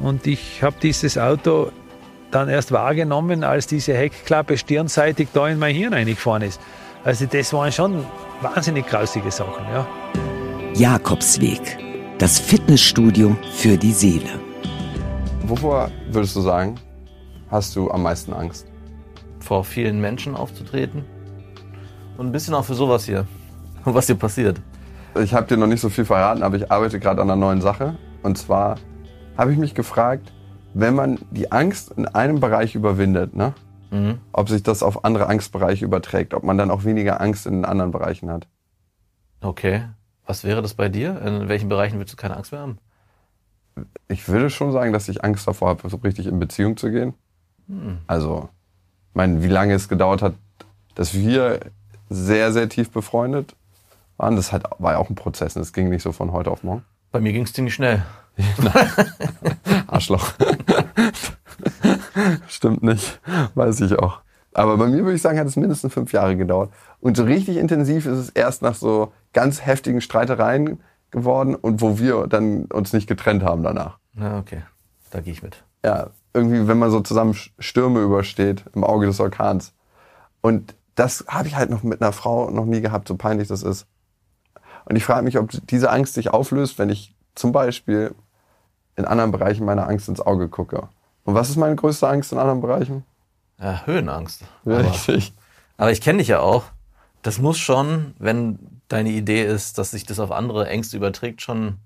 [0.00, 1.70] und ich habe dieses Auto
[2.30, 6.60] dann erst wahrgenommen, als diese Heckklappe stirnseitig da in mein Hirn reingefahren ist.
[7.04, 8.04] Also das waren schon
[8.40, 9.86] wahnsinnig grausige Sachen, ja.
[10.74, 11.78] Jakobsweg,
[12.18, 14.30] das Fitnessstudio für die Seele.
[15.42, 16.76] Wovor würdest du sagen,
[17.50, 18.66] hast du am meisten Angst?
[19.40, 21.04] Vor vielen Menschen aufzutreten
[22.16, 23.26] und ein bisschen auch für sowas hier,
[23.84, 24.60] was hier passiert.
[25.20, 27.60] Ich habe dir noch nicht so viel verraten, aber ich arbeite gerade an einer neuen
[27.60, 27.96] Sache.
[28.22, 28.76] Und zwar
[29.40, 30.32] habe ich mich gefragt,
[30.74, 33.54] wenn man die Angst in einem Bereich überwindet, ne?
[33.90, 34.18] Mhm.
[34.32, 37.64] ob sich das auf andere Angstbereiche überträgt, ob man dann auch weniger Angst in den
[37.64, 38.46] anderen Bereichen hat.
[39.40, 39.82] Okay.
[40.26, 41.20] Was wäre das bei dir?
[41.22, 42.78] In welchen Bereichen würdest du keine Angst mehr haben?
[44.06, 47.14] Ich würde schon sagen, dass ich Angst davor habe, so richtig in Beziehung zu gehen.
[47.66, 47.98] Mhm.
[48.06, 48.48] Also,
[49.08, 50.34] ich meine, wie lange es gedauert hat,
[50.94, 51.60] dass wir
[52.10, 53.56] sehr, sehr tief befreundet
[54.18, 55.54] waren, das hat, war ja auch ein Prozess.
[55.54, 56.84] Das ging nicht so von heute auf morgen.
[57.10, 58.04] Bei mir ging es ziemlich schnell.
[59.86, 60.32] Arschloch.
[62.48, 63.20] Stimmt nicht.
[63.54, 64.20] Weiß ich auch.
[64.52, 66.70] Aber bei mir würde ich sagen, hat es mindestens fünf Jahre gedauert.
[67.00, 71.98] Und so richtig intensiv ist es erst nach so ganz heftigen Streitereien geworden und wo
[71.98, 73.98] wir dann uns nicht getrennt haben danach.
[74.14, 74.62] Na, okay.
[75.10, 75.64] Da gehe ich mit.
[75.84, 79.72] Ja, irgendwie, wenn man so zusammen Stürme übersteht im Auge des Orkans.
[80.40, 83.62] Und das habe ich halt noch mit einer Frau noch nie gehabt, so peinlich das
[83.62, 83.86] ist.
[84.84, 88.14] Und ich frage mich, ob diese Angst sich auflöst, wenn ich zum Beispiel
[88.96, 90.88] in anderen Bereichen meiner Angst ins Auge gucke.
[91.24, 93.04] Und was ist meine größte Angst in anderen Bereichen?
[93.60, 94.42] Ja, Höhenangst.
[94.66, 95.32] Richtig.
[95.76, 96.64] Aber, aber ich kenne dich ja auch.
[97.22, 101.76] Das muss schon, wenn deine Idee ist, dass sich das auf andere Ängste überträgt, schon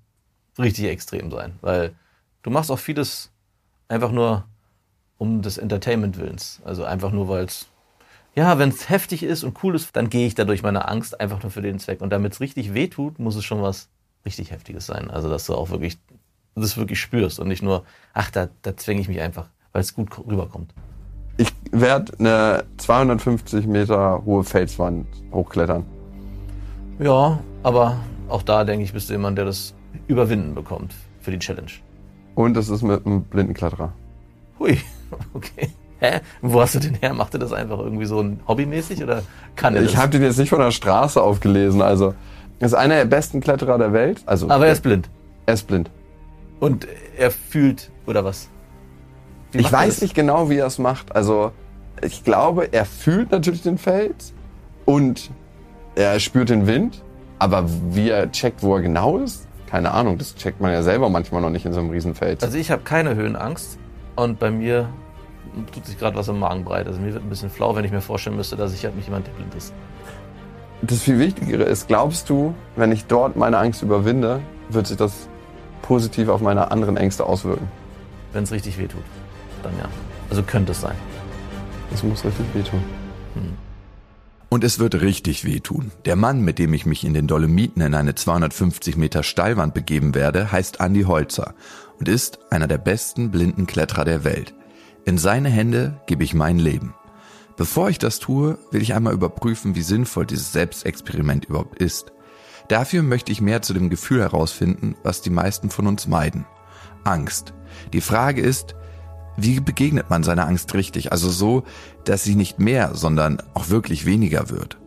[0.59, 1.59] richtig extrem sein.
[1.61, 1.95] Weil
[2.43, 3.31] du machst auch vieles
[3.89, 4.45] einfach nur
[5.19, 6.61] um des Entertainment Willens.
[6.65, 7.67] Also einfach nur, weil es,
[8.35, 11.21] ja, wenn es heftig ist und cool ist, dann gehe ich da durch meine Angst
[11.21, 12.01] einfach nur für den Zweck.
[12.01, 13.89] Und damit es richtig wehtut, muss es schon was
[14.25, 15.11] richtig Heftiges sein.
[15.11, 15.99] Also, dass du auch wirklich
[16.63, 19.95] das wirklich spürst und nicht nur, ach, da, da zwänge ich mich einfach, weil es
[19.95, 20.73] gut rüberkommt.
[21.37, 25.85] Ich werde eine 250 Meter hohe Felswand hochklettern.
[27.01, 27.97] Ja, aber
[28.29, 29.75] auch da denke ich, bist du jemand, der das
[30.07, 31.71] überwinden bekommt für die Challenge.
[32.37, 33.93] Und es ist mit einem Blindenkletterer.
[34.59, 34.79] Hui,
[35.35, 35.71] okay.
[35.99, 36.21] Hä?
[36.43, 37.15] Wo hast du den her?
[37.15, 39.23] Macht er das einfach irgendwie so hobbymäßig oder
[39.57, 39.93] kann er das?
[39.93, 41.83] Ich habe den jetzt nicht von der Straße aufgelesen.
[41.83, 42.15] Also,
[42.59, 44.23] er ist einer der besten Kletterer der Welt.
[44.27, 45.09] Also, aber er ist blind.
[45.47, 45.91] Er ist blind.
[46.65, 46.89] Und
[47.19, 48.49] er fühlt, oder was?
[49.53, 51.15] Ich weiß nicht genau, wie er es macht.
[51.15, 51.53] Also,
[52.01, 54.33] ich glaube, er fühlt natürlich den Fels
[54.87, 55.31] und
[55.95, 57.03] er spürt den Wind.
[57.39, 60.17] Aber wie er checkt, wo er genau ist, keine Ahnung.
[60.17, 62.43] Das checkt man ja selber manchmal noch nicht in so einem Riesenfeld.
[62.43, 63.79] Also ich habe keine Höhenangst
[64.17, 64.89] und bei mir
[65.75, 66.87] tut sich gerade was im Magen breit.
[66.87, 69.05] Also mir wird ein bisschen flau, wenn ich mir vorstellen müsste, dass ich halt mich
[69.05, 69.75] jemand, der blind ist.
[70.81, 75.29] Das viel Wichtigere ist, glaubst du, wenn ich dort meine Angst überwinde, wird sich das
[75.85, 77.69] positiv auf meine anderen Ängste auswirken.
[78.33, 79.05] Wenn es richtig wehtut,
[79.63, 79.85] dann ja.
[80.31, 80.97] Also könnte es sein.
[81.93, 82.83] Es muss richtig wehtun.
[83.35, 83.53] Hm.
[84.49, 85.93] Und es wird richtig wehtun.
[86.07, 90.15] Der Mann, mit dem ich mich in den Dolomiten in eine 250 Meter Steilwand begeben
[90.15, 91.55] werde, heißt Andy Holzer
[91.99, 94.55] und ist einer der besten blinden Kletterer der Welt.
[95.05, 96.95] In seine Hände gebe ich mein Leben.
[97.59, 102.14] Bevor ich das tue, will ich einmal überprüfen, wie sinnvoll dieses Selbstexperiment überhaupt ist.
[102.69, 106.47] Dafür möchte ich mehr zu dem Gefühl herausfinden, was die meisten von uns meiden.
[107.05, 107.53] Angst.
[107.93, 108.75] Die Frage ist,
[109.37, 111.13] wie begegnet man seiner Angst richtig?
[111.13, 111.65] Also so,
[112.05, 114.79] dass sie nicht mehr, sondern auch wirklich weniger wird.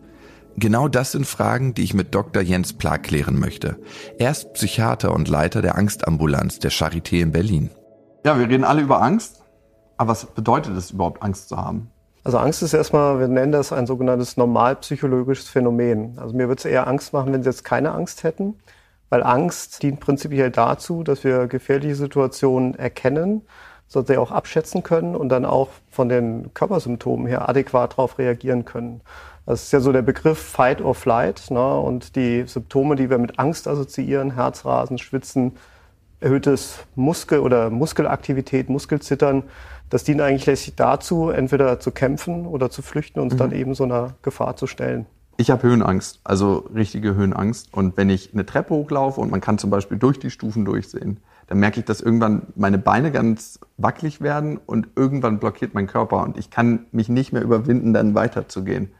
[0.56, 2.42] Genau das sind Fragen, die ich mit Dr.
[2.42, 3.78] Jens Plag klären möchte.
[4.18, 7.70] Er ist Psychiater und Leiter der Angstambulanz der Charité in Berlin.
[8.24, 9.44] Ja, wir reden alle über Angst.
[9.96, 11.90] Aber was bedeutet es überhaupt, Angst zu haben?
[12.24, 16.18] Also Angst ist erstmal, wir nennen das ein sogenanntes normalpsychologisches Phänomen.
[16.18, 18.56] Also mir würde es eher Angst machen, wenn Sie jetzt keine Angst hätten,
[19.08, 23.42] weil Angst dient prinzipiell dazu, dass wir gefährliche Situationen erkennen,
[23.86, 28.64] sodass wir auch abschätzen können und dann auch von den Körpersymptomen her adäquat darauf reagieren
[28.64, 29.00] können.
[29.46, 31.50] Das ist ja so der Begriff Fight or Flight.
[31.50, 31.80] Ne?
[31.80, 35.52] Und die Symptome, die wir mit Angst assoziieren, Herzrasen, Schwitzen,
[36.20, 39.44] erhöhtes Muskel- oder Muskelaktivität, Muskelzittern,
[39.90, 43.38] das dient eigentlich letztlich dazu, entweder zu kämpfen oder zu flüchten und uns mhm.
[43.38, 45.06] dann eben so einer Gefahr zu stellen.
[45.40, 47.72] Ich habe Höhenangst, also richtige Höhenangst.
[47.72, 51.20] Und wenn ich eine Treppe hochlaufe und man kann zum Beispiel durch die Stufen durchsehen,
[51.46, 56.22] dann merke ich, dass irgendwann meine Beine ganz wackelig werden und irgendwann blockiert mein Körper
[56.24, 58.90] und ich kann mich nicht mehr überwinden, dann weiterzugehen.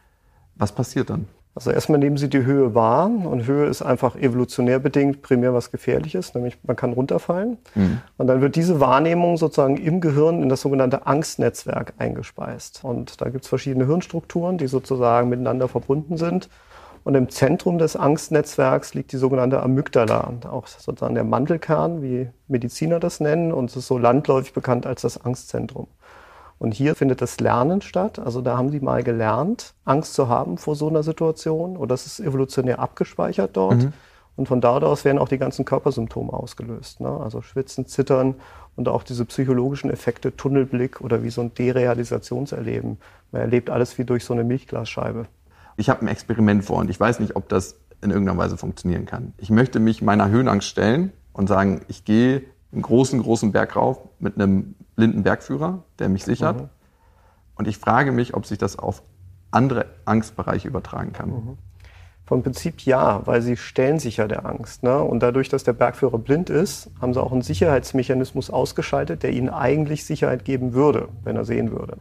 [0.55, 1.26] Was passiert dann?
[1.58, 5.72] Also erstmal nehmen Sie die Höhe wahr und Höhe ist einfach evolutionär bedingt primär was
[5.72, 7.58] Gefährliches, nämlich man kann runterfallen.
[7.75, 7.99] Mhm.
[8.16, 12.84] Und dann wird diese Wahrnehmung sozusagen im Gehirn in das sogenannte Angstnetzwerk eingespeist.
[12.84, 16.49] Und da gibt es verschiedene Hirnstrukturen, die sozusagen miteinander verbunden sind.
[17.02, 23.00] Und im Zentrum des Angstnetzwerks liegt die sogenannte Amygdala, auch sozusagen der Mandelkern, wie Mediziner
[23.00, 25.88] das nennen, und es ist so landläufig bekannt als das Angstzentrum.
[26.58, 28.19] Und hier findet das Lernen statt.
[28.19, 32.06] Also da haben sie mal gelernt, Angst zu haben vor so einer Situation oder es
[32.06, 33.78] ist evolutionär abgespeichert dort.
[33.78, 33.93] Mhm.
[34.34, 37.00] Und von dort aus werden auch die ganzen Körpersymptome ausgelöst.
[37.00, 37.08] Ne?
[37.08, 38.37] Also Schwitzen, Zittern
[38.76, 42.99] und auch diese psychologischen Effekte, Tunnelblick oder wie so ein Derealisationserleben.
[43.32, 45.26] Man erlebt alles wie durch so eine Milchglasscheibe.
[45.76, 49.06] Ich habe ein Experiment vor und ich weiß nicht, ob das in irgendeiner Weise funktionieren
[49.06, 49.32] kann.
[49.38, 52.43] Ich möchte mich meiner Höhenangst stellen und sagen, ich gehe
[52.73, 56.61] einen großen, großen Berg rauf mit einem blinden Bergführer, der mich sichert.
[56.61, 56.69] Mhm.
[57.55, 59.03] Und ich frage mich, ob sich das auf
[59.50, 61.31] andere Angstbereiche übertragen kann.
[61.31, 61.59] Mhm.
[62.26, 64.82] Vom Prinzip ja, weil sie stellen sich ja der Angst.
[64.82, 65.03] Ne?
[65.03, 69.49] Und dadurch, dass der Bergführer blind ist, haben sie auch einen Sicherheitsmechanismus ausgeschaltet, der ihnen
[69.49, 71.97] eigentlich Sicherheit geben würde, wenn er sehen würde.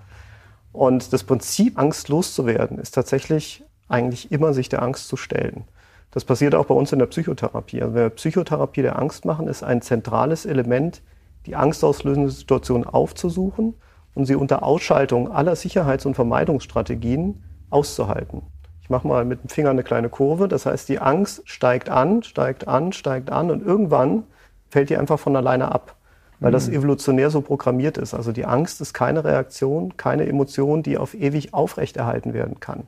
[0.73, 5.63] Und das Prinzip, Angst loszuwerden, ist tatsächlich eigentlich immer sich der Angst zu stellen.
[6.11, 7.81] Das passiert auch bei uns in der Psychotherapie.
[7.81, 11.01] Also wenn wir Psychotherapie der Angst machen, ist ein zentrales Element,
[11.45, 13.75] die angstauslösende Situation aufzusuchen
[14.13, 18.41] und sie unter Ausschaltung aller Sicherheits- und Vermeidungsstrategien auszuhalten.
[18.81, 20.47] Ich mache mal mit dem Finger eine kleine Kurve.
[20.47, 24.23] Das heißt, die Angst steigt an, steigt an, steigt an und irgendwann
[24.69, 25.97] fällt die einfach von alleine ab,
[26.39, 26.75] weil das mhm.
[26.75, 28.13] evolutionär so programmiert ist.
[28.13, 32.87] Also die Angst ist keine Reaktion, keine Emotion, die auf ewig aufrechterhalten werden kann.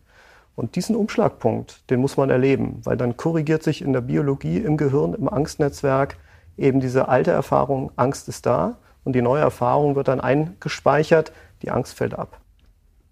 [0.60, 4.76] Und diesen Umschlagpunkt, den muss man erleben, weil dann korrigiert sich in der Biologie, im
[4.76, 6.18] Gehirn, im Angstnetzwerk
[6.58, 8.76] eben diese alte Erfahrung, Angst ist da
[9.06, 12.42] und die neue Erfahrung wird dann eingespeichert, die Angst fällt ab.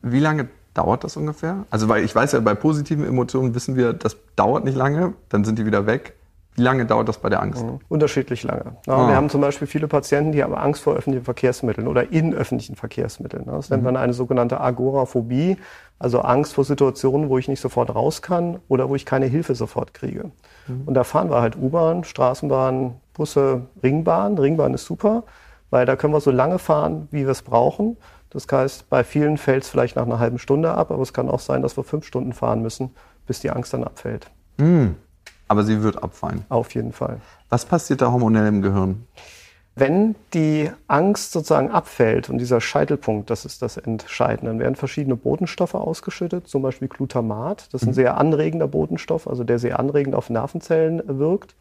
[0.01, 1.63] Wie lange dauert das ungefähr?
[1.69, 5.45] Also weil ich weiß ja, bei positiven Emotionen wissen wir, das dauert nicht lange, dann
[5.45, 6.15] sind die wieder weg.
[6.57, 7.63] Wie lange dauert das bei der Angst?
[7.63, 7.79] Mhm.
[7.87, 8.77] Unterschiedlich lange.
[8.87, 9.07] Ja, ah.
[9.07, 12.75] Wir haben zum Beispiel viele Patienten, die haben Angst vor öffentlichen Verkehrsmitteln oder in öffentlichen
[12.75, 13.45] Verkehrsmitteln.
[13.45, 13.85] Das nennt mhm.
[13.85, 15.57] man eine sogenannte Agoraphobie,
[15.99, 19.53] also Angst vor Situationen, wo ich nicht sofort raus kann oder wo ich keine Hilfe
[19.53, 20.31] sofort kriege.
[20.67, 20.81] Mhm.
[20.87, 24.39] Und da fahren wir halt U-Bahn, Straßenbahn, Busse, Ringbahn.
[24.39, 25.25] Ringbahn ist super,
[25.69, 27.97] weil da können wir so lange fahren, wie wir es brauchen.
[28.31, 31.29] Das heißt, bei vielen fällt es vielleicht nach einer halben Stunde ab, aber es kann
[31.29, 32.95] auch sein, dass wir fünf Stunden fahren müssen,
[33.27, 34.31] bis die Angst dann abfällt.
[34.57, 34.95] Mhm.
[35.47, 36.43] Aber sie wird abfallen.
[36.49, 37.21] Auf jeden Fall.
[37.49, 39.05] Was passiert da hormonell im Gehirn?
[39.75, 45.15] Wenn die Angst sozusagen abfällt und dieser Scheitelpunkt, das ist das Entscheidende, dann werden verschiedene
[45.15, 47.67] Botenstoffe ausgeschüttet, zum Beispiel Glutamat.
[47.71, 47.95] Das ist ein mhm.
[47.95, 51.55] sehr anregender Botenstoff, also der sehr anregend auf Nervenzellen wirkt.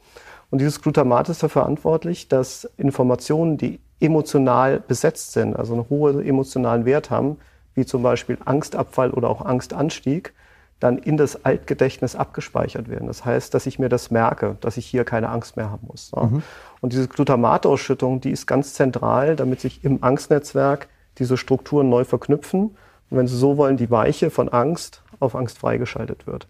[0.50, 6.24] Und dieses Glutamat ist dafür verantwortlich, dass Informationen, die emotional besetzt sind, also einen hohen
[6.24, 7.36] emotionalen Wert haben,
[7.74, 10.32] wie zum Beispiel Angstabfall oder auch Angstanstieg,
[10.80, 13.06] dann in das Altgedächtnis abgespeichert werden.
[13.06, 16.12] Das heißt, dass ich mir das merke, dass ich hier keine Angst mehr haben muss.
[16.12, 16.42] Mhm.
[16.80, 20.88] Und diese Glutamatausschüttung, die ist ganz zentral, damit sich im Angstnetzwerk
[21.18, 22.76] diese Strukturen neu verknüpfen.
[23.10, 26.46] Und wenn Sie so wollen, die Weiche von Angst auf Angst freigeschaltet wird.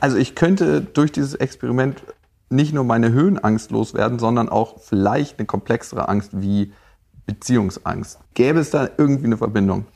[0.00, 2.02] Also ich könnte durch dieses Experiment
[2.48, 6.72] nicht nur meine Höhenangst loswerden, sondern auch vielleicht eine komplexere Angst wie
[7.26, 8.20] Beziehungsangst.
[8.34, 9.86] Gäbe es da irgendwie eine Verbindung?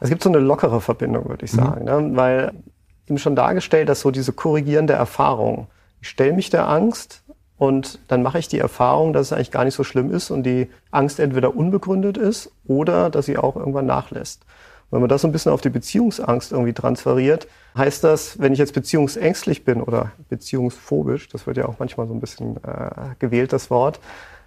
[0.00, 1.56] Es gibt so eine lockere Verbindung, würde ich mhm.
[1.56, 2.10] sagen, mhm.
[2.12, 2.16] ne?
[2.16, 2.52] weil
[3.10, 5.66] ihm schon dargestellt, dass so diese korrigierende Erfahrung,
[6.00, 7.22] ich stelle mich der Angst
[7.58, 10.44] und dann mache ich die Erfahrung, dass es eigentlich gar nicht so schlimm ist und
[10.44, 14.46] die Angst entweder unbegründet ist oder dass sie auch irgendwann nachlässt.
[14.90, 17.46] Wenn man das so ein bisschen auf die Beziehungsangst irgendwie transferiert,
[17.76, 22.14] heißt das, wenn ich jetzt beziehungsängstlich bin oder beziehungsphobisch, das wird ja auch manchmal so
[22.14, 24.00] ein bisschen äh, gewählt, das Wort,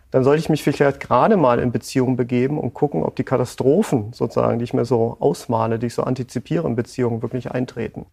[0.10, 4.12] dann sollte ich mich vielleicht gerade mal in Beziehungen begeben und gucken, ob die Katastrophen
[4.14, 8.06] sozusagen, die ich mir so ausmale, die ich so antizipiere in Beziehungen, wirklich eintreten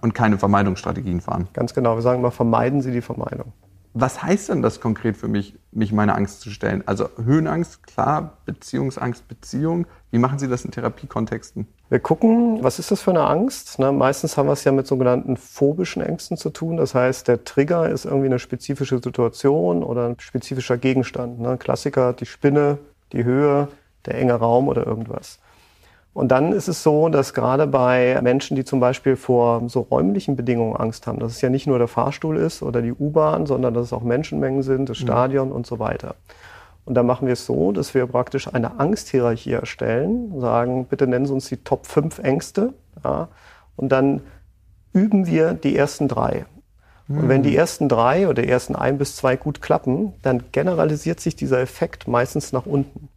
[0.00, 1.48] und keine Vermeidungsstrategien fahren.
[1.52, 1.96] Ganz genau.
[1.96, 3.52] Wir sagen immer, vermeiden Sie die Vermeidung.
[3.94, 6.84] Was heißt denn das konkret für mich, mich meiner Angst zu stellen?
[6.86, 9.86] Also Höhenangst, klar, Beziehungsangst, Beziehung.
[10.10, 11.66] Wie machen Sie das in Therapiekontexten?
[11.88, 13.76] Wir gucken, was ist das für eine Angst?
[13.78, 16.76] Na, meistens haben wir es ja mit sogenannten phobischen Ängsten zu tun.
[16.76, 21.40] Das heißt, der Trigger ist irgendwie eine spezifische Situation oder ein spezifischer Gegenstand.
[21.40, 21.56] Ne?
[21.56, 22.78] Klassiker, die Spinne,
[23.12, 23.68] die Höhe,
[24.06, 25.40] der enge Raum oder irgendwas.
[26.18, 30.34] Und dann ist es so, dass gerade bei Menschen, die zum Beispiel vor so räumlichen
[30.34, 33.72] Bedingungen Angst haben, dass es ja nicht nur der Fahrstuhl ist oder die U-Bahn, sondern
[33.72, 35.04] dass es auch Menschenmengen sind, das mhm.
[35.04, 36.16] Stadion und so weiter.
[36.84, 41.26] Und da machen wir es so, dass wir praktisch eine Angsthierarchie erstellen, sagen, bitte nennen
[41.26, 42.74] Sie uns die Top 5 Ängste.
[43.04, 43.28] Ja,
[43.76, 44.22] und dann
[44.92, 46.46] üben wir die ersten drei.
[47.06, 47.58] Und wenn die mhm.
[47.58, 52.08] ersten drei oder die ersten ein bis zwei gut klappen, dann generalisiert sich dieser Effekt
[52.08, 53.08] meistens nach unten.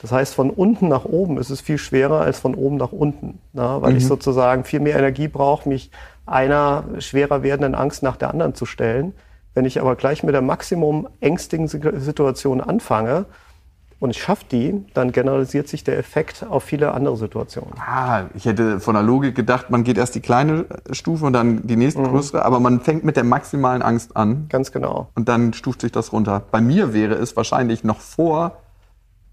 [0.00, 3.40] Das heißt, von unten nach oben ist es viel schwerer als von oben nach unten,
[3.52, 3.98] na, weil mhm.
[3.98, 5.90] ich sozusagen viel mehr Energie brauche, mich
[6.24, 9.12] einer schwerer werdenden Angst nach der anderen zu stellen.
[9.54, 13.26] Wenn ich aber gleich mit der Maximum ängstigen Situation anfange,
[14.00, 17.72] und ich schaffe die, dann generalisiert sich der Effekt auf viele andere Situationen.
[17.80, 21.66] Ah, ich hätte von der Logik gedacht, man geht erst die kleine Stufe und dann
[21.66, 25.08] die nächste größere, aber man fängt mit der maximalen Angst an Ganz genau.
[25.14, 26.42] und dann stuft sich das runter.
[26.50, 28.58] Bei mir wäre es wahrscheinlich noch vor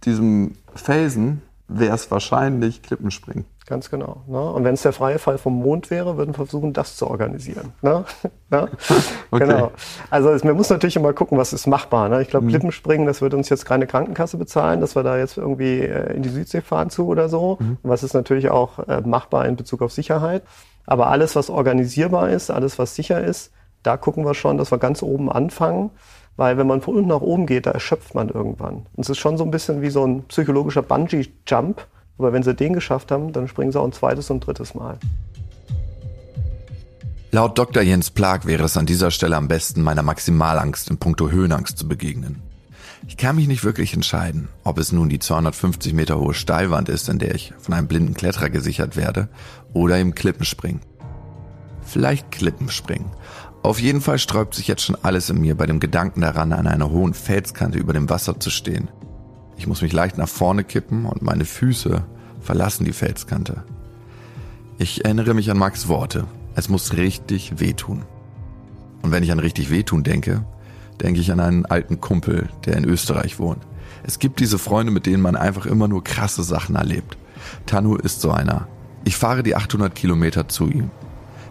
[0.05, 3.45] diesem Felsen, wäre es wahrscheinlich Klippenspringen.
[3.67, 4.21] Ganz genau.
[4.27, 4.39] Ne?
[4.39, 7.73] Und wenn es der freie Fall vom Mond wäre, würden wir versuchen, das zu organisieren.
[7.81, 8.05] Ne?
[8.51, 8.69] ne?
[9.31, 9.47] Okay.
[9.47, 9.71] Genau.
[10.11, 12.07] Also es, man muss natürlich immer gucken, was ist machbar.
[12.07, 12.21] Ne?
[12.21, 12.31] Ich Mhm.
[12.31, 16.13] glaube, Klippenspringen, das wird uns jetzt keine Krankenkasse bezahlen, dass wir da jetzt irgendwie äh,
[16.13, 17.57] in die Südsee fahren zu oder so.
[17.59, 17.77] Mhm.
[17.81, 20.43] Was ist natürlich auch äh, machbar in Bezug auf Sicherheit.
[20.85, 24.77] Aber alles, was organisierbar ist, alles, was sicher ist, da gucken wir schon, dass wir
[24.77, 25.89] ganz oben anfangen.
[26.37, 28.85] Weil wenn man von unten nach oben geht, da erschöpft man irgendwann.
[28.93, 31.87] Und es ist schon so ein bisschen wie so ein psychologischer Bungee-Jump.
[32.17, 34.97] Aber wenn sie den geschafft haben, dann springen sie auch ein zweites und drittes Mal.
[37.31, 37.83] Laut Dr.
[37.83, 41.87] Jens Plag wäre es an dieser Stelle am besten, meiner Maximalangst in puncto Höhenangst zu
[41.87, 42.41] begegnen.
[43.07, 47.09] Ich kann mich nicht wirklich entscheiden, ob es nun die 250 Meter hohe Steilwand ist,
[47.09, 49.27] in der ich von einem blinden Kletterer gesichert werde,
[49.73, 50.81] oder im Klippenspringen.
[51.83, 53.07] Vielleicht Klippenspringen.
[53.65, 56.67] Auf jeden Fall sträubt sich jetzt schon alles in mir bei dem Gedanken daran, an
[56.67, 58.89] einer hohen Felskante über dem Wasser zu stehen.
[59.57, 62.03] Ich muss mich leicht nach vorne kippen und meine Füße
[62.41, 63.63] verlassen die Felskante.
[64.77, 66.27] Ich erinnere mich an Max Worte.
[66.53, 68.03] Es muss richtig wehtun.
[69.01, 70.45] Und wenn ich an richtig wehtun denke,
[71.01, 73.65] denke ich an einen alten Kumpel, der in Österreich wohnt.
[74.03, 77.17] Es gibt diese Freunde, mit denen man einfach immer nur krasse Sachen erlebt.
[77.65, 78.67] Tanu ist so einer.
[79.05, 80.91] Ich fahre die 800 Kilometer zu ihm.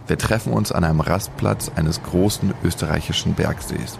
[0.06, 3.98] Wir treffen uns an einem Rastplatz eines großen österreichischen Bergsees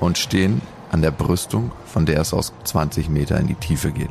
[0.00, 4.08] und stehen an der Brüstung, von der es aus 20 Meter in die Tiefe geht.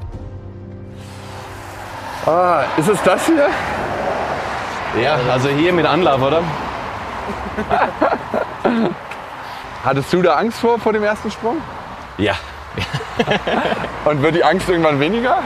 [2.27, 3.49] Ah, ist es das hier?
[5.01, 6.43] Ja, also hier mit Anlauf, oder?
[9.83, 11.57] Hattest du da Angst vor, vor dem ersten Sprung?
[12.17, 12.35] Ja.
[14.05, 15.39] Und wird die Angst irgendwann weniger?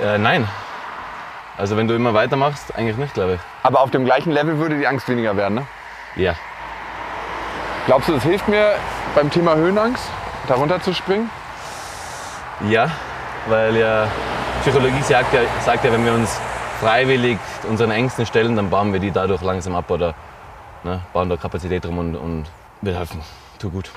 [0.00, 0.46] Äh, nein.
[1.58, 4.86] Also wenn du immer weitermachst, eigentlich nicht, glaube Aber auf dem gleichen Level würde die
[4.86, 5.66] Angst weniger werden, ne?
[6.16, 6.22] ich.
[6.22, 6.34] Ja.
[7.86, 8.74] Glaubst du, das hilft mir
[9.14, 10.04] beim Thema Höhenangst,
[10.48, 11.30] darunter zu springen?
[12.68, 12.90] Ja,
[13.48, 14.08] weil ja
[14.62, 16.38] Psychologie sagt ja, sagt ja, wenn wir uns
[16.80, 20.14] freiwillig unseren Ängsten stellen, dann bauen wir die dadurch langsam ab oder
[20.84, 22.44] ne, bauen da Kapazität drum und, und
[22.82, 23.20] wir helfen.
[23.58, 23.90] Tu gut.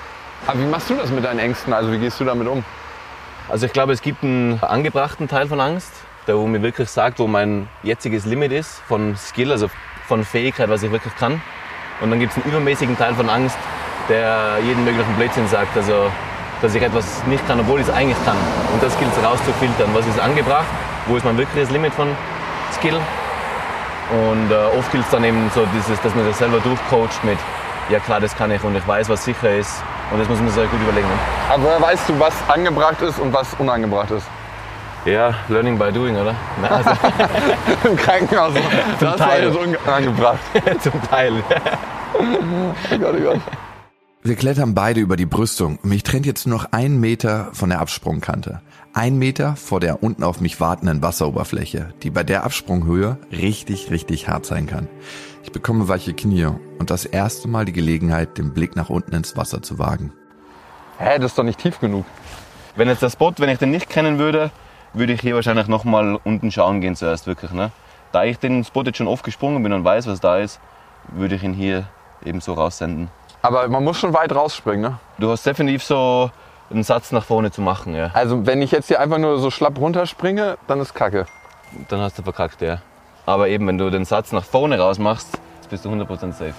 [0.46, 1.72] Aber wie machst du das mit deinen Ängsten?
[1.72, 2.64] Also wie gehst du damit um?
[3.48, 5.92] Also ich glaube, es gibt einen angebrachten Teil von Angst,
[6.30, 9.68] der wo mir wirklich sagt, wo mein jetziges Limit ist von Skill, also
[10.06, 11.42] von Fähigkeit, was ich wirklich kann.
[12.00, 13.58] Und dann gibt es einen übermäßigen Teil von Angst,
[14.08, 16.08] der jeden möglichen Blödsinn sagt, also
[16.62, 18.36] dass ich etwas nicht kann, obwohl ich es eigentlich kann.
[18.72, 19.90] Und das gilt es rauszufiltern.
[19.92, 20.66] Was ist angebracht?
[21.06, 22.14] Wo ist mein wirkliches Limit von
[22.74, 23.00] Skill?
[24.12, 27.38] Und äh, oft gilt es dann eben so, dieses, dass man sich selber durchcoacht mit,
[27.88, 29.82] ja klar, das kann ich und ich weiß, was sicher ist.
[30.12, 31.08] Und das muss man sich sehr gut überlegen.
[31.08, 31.14] Ne?
[31.52, 34.26] Aber woher weißt du, was angebracht ist und was unangebracht ist?
[35.06, 36.34] Ja, learning by doing, oder?
[36.60, 36.90] Nein, also,
[37.88, 38.52] Im Krankenhaus.
[39.00, 39.44] Das war Teil.
[39.44, 40.38] jetzt unangebracht.
[40.82, 41.32] zum Teil.
[42.18, 43.40] Oh Gott, oh Gott.
[44.22, 45.78] Wir klettern beide über die Brüstung.
[45.82, 48.60] Mich trennt jetzt nur noch ein Meter von der Absprungkante.
[48.92, 54.28] Ein Meter vor der unten auf mich wartenden Wasseroberfläche, die bei der Absprunghöhe richtig, richtig
[54.28, 54.88] hart sein kann.
[55.42, 59.36] Ich bekomme weiche Knie und das erste Mal die Gelegenheit, den Blick nach unten ins
[59.36, 60.12] Wasser zu wagen.
[60.98, 62.04] Hä, das ist doch nicht tief genug.
[62.76, 64.50] Wenn jetzt der Spot, wenn ich den nicht kennen würde,
[64.92, 67.52] würde ich hier wahrscheinlich noch mal unten schauen gehen zuerst wirklich.
[67.52, 67.70] Ne?
[68.12, 70.60] Da ich den Spot jetzt schon oft gesprungen bin und weiß, was da ist,
[71.08, 71.84] würde ich ihn hier
[72.24, 73.08] eben so raussenden.
[73.42, 74.98] Aber man muss schon weit rausspringen, ne?
[75.18, 76.30] Du hast definitiv so
[76.70, 78.10] einen Satz nach vorne zu machen, ja.
[78.12, 81.26] Also wenn ich jetzt hier einfach nur so schlapp runterspringe, dann ist Kacke.
[81.88, 82.82] Dann hast du verkackt, ja.
[83.26, 85.38] Aber eben, wenn du den Satz nach vorne raus machst,
[85.70, 86.54] bist du 100% safe.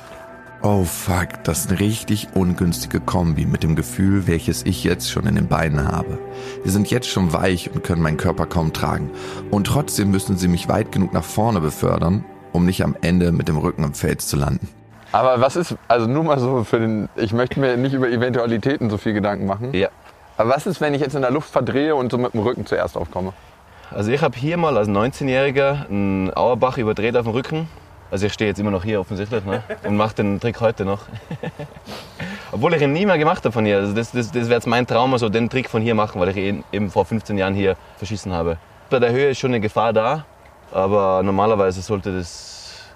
[0.64, 5.26] Oh fuck, das ist eine richtig ungünstige Kombi mit dem Gefühl, welches ich jetzt schon
[5.26, 6.20] in den Beinen habe.
[6.64, 9.10] Sie sind jetzt schon weich und können meinen Körper kaum tragen.
[9.50, 13.48] Und trotzdem müssen sie mich weit genug nach vorne befördern, um nicht am Ende mit
[13.48, 14.70] dem Rücken im Fels zu landen.
[15.12, 18.92] Aber was ist, also nur mal so für den, ich möchte mir nicht über Eventualitäten
[18.92, 19.74] so viel Gedanken machen.
[19.74, 19.90] Ja.
[20.38, 22.68] Aber was ist, wenn ich jetzt in der Luft verdrehe und so mit dem Rücken
[22.68, 23.34] zuerst aufkomme?
[23.90, 27.68] Also ich habe hier mal als 19-Jähriger einen Auerbach überdreht auf dem Rücken.
[28.12, 29.64] Also ich stehe jetzt immer noch hier offensichtlich ne?
[29.86, 31.00] und mache den Trick heute noch.
[32.52, 33.78] Obwohl ich ihn nie mehr gemacht habe von hier.
[33.78, 36.28] Also das, das, das wäre jetzt mein Traum, also den Trick von hier machen, weil
[36.30, 38.58] ich ihn eben vor 15 Jahren hier verschissen habe.
[38.90, 40.26] Bei der Höhe ist schon eine Gefahr da,
[40.74, 42.92] aber normalerweise sollte das...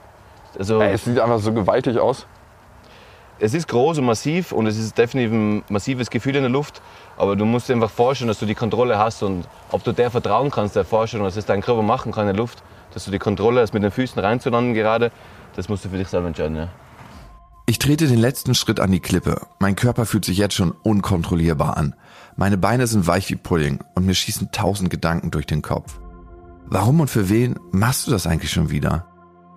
[0.60, 2.28] Also Ey, es sieht einfach so gewaltig aus.
[3.40, 6.82] es ist groß und massiv und es ist definitiv ein massives Gefühl in der Luft.
[7.16, 10.12] Aber du musst dir einfach vorstellen, dass du die Kontrolle hast und ob du der
[10.12, 12.62] vertrauen kannst, der Vorstellung, dass es dein Körper machen kann in der Luft,
[12.96, 15.12] dass du die Kontrolle hast, mit den Füßen reinzulanden gerade,
[15.56, 16.56] das musst du für dich selber entscheiden.
[16.56, 16.70] Ja.
[17.68, 19.42] Ich trete den letzten Schritt an die Klippe.
[19.60, 21.96] Mein Körper fühlt sich jetzt schon unkontrollierbar an.
[22.38, 26.00] Meine Beine sind weich wie Pudding und mir schießen tausend Gedanken durch den Kopf.
[26.68, 29.08] Warum und für wen machst du das eigentlich schon wieder?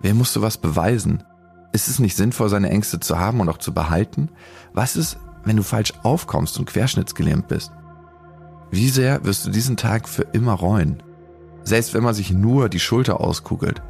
[0.01, 1.23] Wem musst du was beweisen?
[1.71, 4.29] Ist es nicht sinnvoll, seine Ängste zu haben und auch zu behalten?
[4.73, 7.71] Was ist, wenn du falsch aufkommst und querschnittsgelähmt bist?
[8.71, 11.03] Wie sehr wirst du diesen Tag für immer reuen?
[11.63, 13.81] Selbst wenn man sich nur die Schulter auskugelt.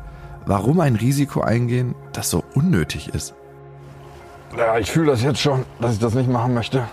[0.46, 3.34] Warum ein Risiko eingehen, das so unnötig ist?
[4.58, 6.88] Ja, ich fühle das jetzt schon, dass ich das nicht machen möchte.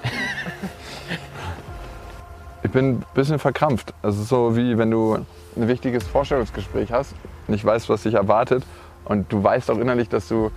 [2.63, 3.95] Ich bin ein bisschen verkrampft.
[4.03, 7.15] Es ist so wie wenn du ein wichtiges Vorstellungsgespräch hast,
[7.47, 8.65] nicht weißt, was dich erwartet
[9.05, 10.51] und du weißt auch innerlich, dass du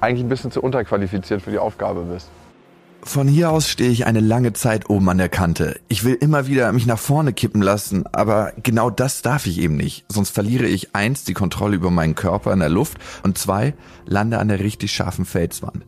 [0.00, 2.30] eigentlich ein bisschen zu unterqualifiziert für die Aufgabe bist.
[3.04, 5.80] Von hier aus stehe ich eine lange Zeit oben an der Kante.
[5.88, 9.76] Ich will immer wieder mich nach vorne kippen lassen, aber genau das darf ich eben
[9.76, 10.04] nicht.
[10.08, 13.74] Sonst verliere ich eins die Kontrolle über meinen Körper in der Luft und zwei
[14.06, 15.84] lande an der richtig scharfen Felswand.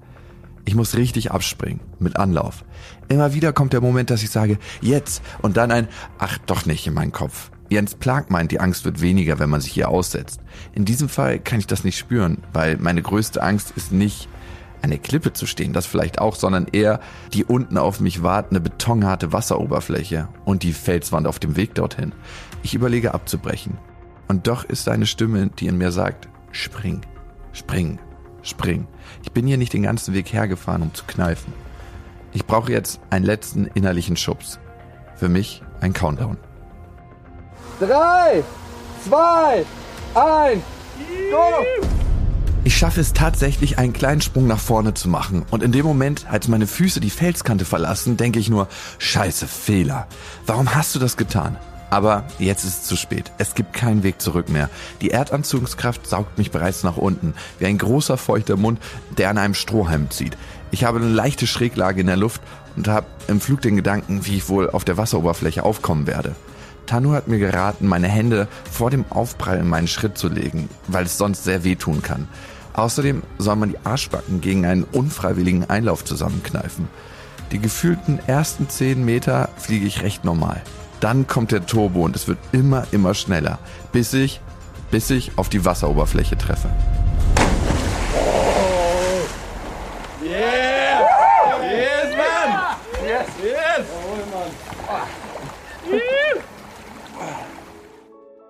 [0.64, 2.64] Ich muss richtig abspringen, mit Anlauf.
[3.09, 6.85] Immer wieder kommt der Moment, dass ich sage, jetzt und dann ein, ach doch nicht
[6.88, 7.52] in meinen Kopf.
[7.71, 10.40] Jens Plag meint, die Angst wird weniger, wenn man sich hier aussetzt.
[10.73, 14.28] In diesem Fall kann ich das nicht spüren, weil meine größte Angst ist nicht,
[14.91, 17.00] der Klippe zu stehen, das vielleicht auch, sondern eher
[17.33, 22.12] die unten auf mich wartende betonharte Wasseroberfläche und die Felswand auf dem Weg dorthin.
[22.62, 23.79] Ich überlege abzubrechen.
[24.29, 27.03] Und doch ist eine Stimme, die in mir sagt, spring,
[27.53, 27.99] spring,
[28.43, 28.87] spring.
[29.23, 31.53] Ich bin hier nicht den ganzen Weg hergefahren, um zu kneifen.
[32.33, 34.59] Ich brauche jetzt einen letzten innerlichen Schubs.
[35.14, 36.37] Für mich ein Countdown.
[37.79, 38.43] Drei,
[39.05, 39.64] zwei,
[40.14, 40.62] eins,
[41.31, 42.04] go!
[42.66, 45.44] Ich schaffe es tatsächlich, einen kleinen Sprung nach vorne zu machen.
[45.50, 48.68] Und in dem Moment, als meine Füße die Felskante verlassen, denke ich nur,
[48.99, 50.06] scheiße, Fehler.
[50.47, 51.59] Warum hast du das getan?
[51.90, 53.33] Aber jetzt ist es zu spät.
[53.37, 54.71] Es gibt keinen Weg zurück mehr.
[55.02, 58.80] Die Erdanziehungskraft saugt mich bereits nach unten, wie ein großer feuchter Mund,
[59.18, 60.38] der an einem Strohhalm zieht.
[60.71, 62.40] Ich habe eine leichte Schräglage in der Luft
[62.76, 66.35] und habe im Flug den Gedanken, wie ich wohl auf der Wasseroberfläche aufkommen werde.
[66.87, 71.04] Tanu hat mir geraten, meine Hände vor dem Aufprall in meinen Schritt zu legen, weil
[71.04, 72.28] es sonst sehr wehtun kann.
[72.75, 76.88] Außerdem soll man die Arschbacken gegen einen unfreiwilligen Einlauf zusammenkneifen.
[77.52, 80.61] Die gefühlten ersten 10 Meter fliege ich recht normal.
[80.99, 83.59] Dann kommt der Turbo und es wird immer, immer schneller,
[83.93, 84.40] bis ich,
[84.90, 86.68] bis ich auf die Wasseroberfläche treffe.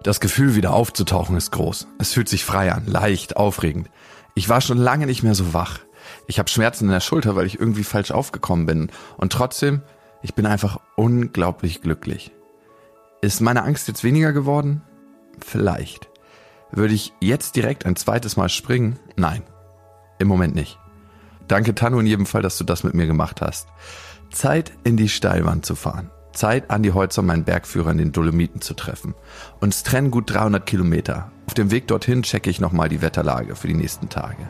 [0.02, 1.88] Das Gefühl, wieder aufzutauchen, ist groß.
[1.98, 3.88] Es fühlt sich frei an, leicht, aufregend.
[4.34, 5.78] Ich war schon lange nicht mehr so wach.
[6.26, 8.90] Ich habe Schmerzen in der Schulter, weil ich irgendwie falsch aufgekommen bin.
[9.16, 9.82] Und trotzdem,
[10.22, 12.32] ich bin einfach unglaublich glücklich.
[13.20, 14.82] Ist meine Angst jetzt weniger geworden?
[15.38, 16.08] Vielleicht.
[16.72, 18.98] Würde ich jetzt direkt ein zweites Mal springen?
[19.16, 19.42] Nein.
[20.18, 20.78] Im Moment nicht.
[21.46, 23.68] Danke Tanu in jedem Fall, dass du das mit mir gemacht hast.
[24.30, 26.10] Zeit in die Steilwand zu fahren.
[26.34, 29.14] Zeit, Andi Holzer, meinen Bergführer in den Dolomiten zu treffen.
[29.60, 31.30] Uns trennen gut 300 Kilometer.
[31.46, 34.48] Auf dem Weg dorthin checke ich nochmal die Wetterlage für die nächsten Tage.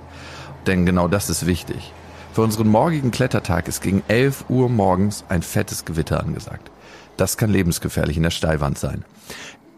[0.66, 1.92] Denn genau das ist wichtig.
[2.32, 6.70] Für unseren morgigen Klettertag ist gegen 11 Uhr morgens ein fettes Gewitter angesagt.
[7.16, 9.04] Das kann lebensgefährlich in der Steilwand sein.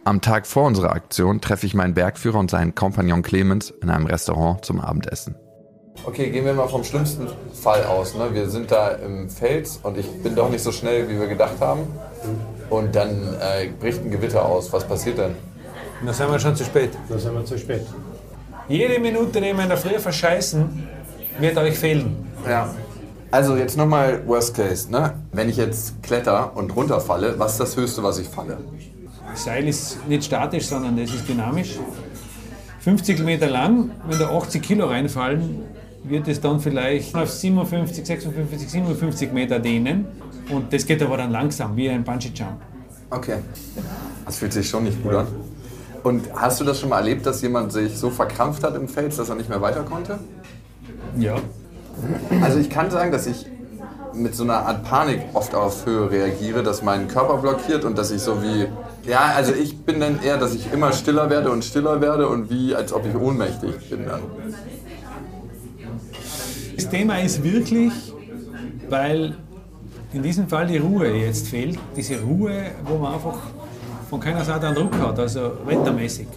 [0.05, 4.07] Am Tag vor unserer Aktion treffe ich meinen Bergführer und seinen Kompagnon Clemens in einem
[4.07, 5.35] Restaurant zum Abendessen.
[6.07, 8.15] Okay, gehen wir mal vom schlimmsten Fall aus.
[8.15, 8.29] Ne?
[8.33, 11.61] Wir sind da im Fels und ich bin doch nicht so schnell, wie wir gedacht
[11.61, 11.81] haben.
[12.71, 14.73] Und dann äh, bricht ein Gewitter aus.
[14.73, 15.35] Was passiert dann?
[16.05, 16.91] Dann sind wir schon zu spät.
[17.09, 17.85] Da sind wir zu spät.
[18.69, 20.89] Jede Minute, die wir in der Früh verscheißen,
[21.41, 22.25] wird euch fehlen.
[22.49, 22.73] Ja.
[23.33, 24.89] Also jetzt nochmal Worst Case.
[24.89, 25.15] Ne?
[25.33, 28.59] Wenn ich jetzt kletter und runterfalle, was ist das Höchste, was ich falle?
[29.33, 31.81] Das Seil ist nicht statisch, sondern es ist dynamisch.
[32.81, 35.65] 50 Meter lang, wenn da 80 Kilo reinfallen,
[36.09, 40.07] wird es dann vielleicht auf 57, 56, 57 Meter dehnen.
[40.51, 42.61] Und das geht aber dann langsam, wie ein Bungee-Jump.
[43.11, 43.39] Okay.
[44.25, 45.27] Das fühlt sich schon nicht gut an.
[46.03, 49.17] Und hast du das schon mal erlebt, dass jemand sich so verkrampft hat im Fels,
[49.17, 50.19] dass er nicht mehr weiter konnte?
[51.19, 51.37] Ja.
[52.43, 53.47] Also ich kann sagen, dass ich
[54.15, 58.11] mit so einer Art Panik oft auf Höhe reagiere, dass mein Körper blockiert und dass
[58.11, 58.67] ich so wie...
[59.09, 62.51] Ja, also ich bin dann eher, dass ich immer stiller werde und stiller werde und
[62.51, 64.23] wie, als ob ich ohnmächtig bin dann.
[66.77, 67.93] Das Thema ist wirklich,
[68.89, 69.35] weil
[70.13, 71.79] in diesem Fall die Ruhe jetzt fehlt.
[71.97, 73.39] Diese Ruhe, wo man einfach
[74.09, 76.29] von keiner Seite einen Druck hat, also wettermäßig.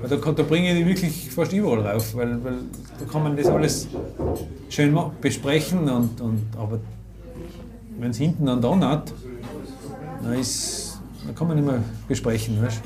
[0.00, 2.54] Weil da, da bringe ich die wirklich fast überall rauf, weil, weil
[2.98, 3.88] da kann man das alles
[4.70, 6.78] schön besprechen, und, und, aber
[7.98, 9.12] wenn es hinten dann donnert,
[10.22, 12.62] dann, ist, dann kann man nicht mehr besprechen.
[12.62, 12.80] Weißt?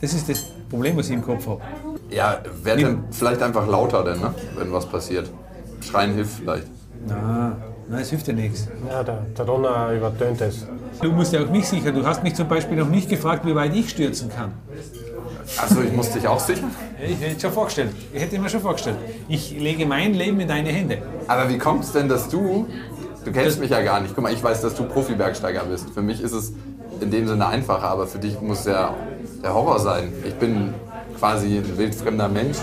[0.00, 1.62] Das ist das Problem, was ich im Kopf habe.
[2.10, 4.34] Ja, werd dann vielleicht einfach lauter denn, ne?
[4.56, 5.30] wenn was passiert.
[5.80, 6.66] Schreien hilft vielleicht.
[7.06, 7.56] Na,
[7.88, 8.68] nein, es hilft ja nichts.
[8.88, 10.66] Ja, der, der Donner übertönt es.
[11.00, 11.94] Du musst ja auch mich sichern.
[11.94, 14.52] Du hast mich zum Beispiel noch nicht gefragt, wie weit ich stürzen kann.
[15.56, 16.70] Also ich muss dich auch sichern.
[17.00, 17.92] Ich hätte schon vorgestellt.
[18.12, 18.96] Ich hätte mir schon vorgestellt.
[19.28, 20.98] Ich lege mein Leben in deine Hände.
[21.26, 22.66] Aber wie kommt es denn, dass du,
[23.24, 25.90] du kennst mich ja gar nicht, guck mal, ich weiß, dass du Profi-Bergsteiger bist.
[25.90, 26.52] Für mich ist es
[27.00, 28.94] in dem Sinne einfacher, aber für dich muss ja
[29.42, 30.12] der Horror sein.
[30.26, 30.74] Ich bin
[31.18, 32.58] quasi ein wildfremder Mensch.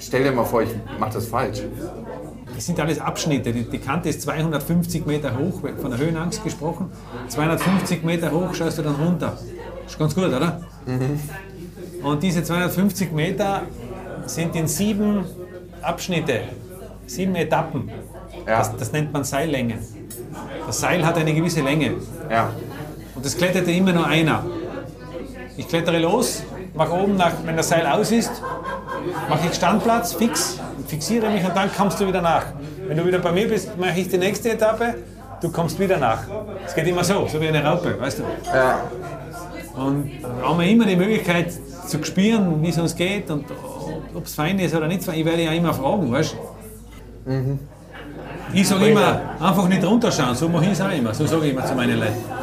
[0.00, 1.62] Stell dir mal vor, ich mache das falsch.
[2.58, 3.52] Das sind alles Abschnitte.
[3.52, 6.90] Die, die Kante ist 250 Meter hoch, von der Höhenangst gesprochen.
[7.28, 9.38] 250 Meter hoch schaust du dann runter.
[9.86, 10.60] Ist ganz gut, oder?
[12.02, 13.62] Und diese 250 Meter
[14.26, 15.24] sind in sieben
[15.82, 16.40] Abschnitte,
[17.06, 17.92] sieben Etappen.
[18.44, 18.58] Ja.
[18.58, 19.78] Das, das nennt man Seillänge.
[20.66, 21.94] Das Seil hat eine gewisse Länge.
[22.28, 22.50] Ja.
[23.14, 24.44] Und das kletterte immer nur einer.
[25.56, 26.42] Ich klettere los,
[26.74, 28.42] mache oben, nach, wenn das Seil aus ist,
[29.28, 32.46] mache ich Standplatz, fix, fixiere mich und dann kommst du wieder nach.
[32.86, 34.94] Wenn du wieder bei mir bist, mache ich die nächste Etappe,
[35.40, 36.22] du kommst wieder nach.
[36.66, 38.22] Es geht immer so, so wie eine Raupe, weißt du.
[38.52, 38.80] Ja.
[39.76, 40.10] Und
[40.42, 41.52] haben wir immer die Möglichkeit
[41.86, 43.44] zu spüren, wie es uns geht und
[44.14, 45.16] ob es fein ist oder nicht fein.
[45.18, 46.38] Ich werde ja immer fragen, weißt du.
[48.52, 51.12] Ich sage immer, einfach nicht runterschauen, so mache ich es auch immer.
[51.12, 52.37] So sage ich immer zu meinen Leuten.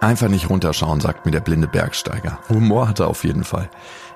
[0.00, 2.38] Einfach nicht runterschauen, sagt mir der blinde Bergsteiger.
[2.48, 3.68] Humor hat er auf jeden Fall.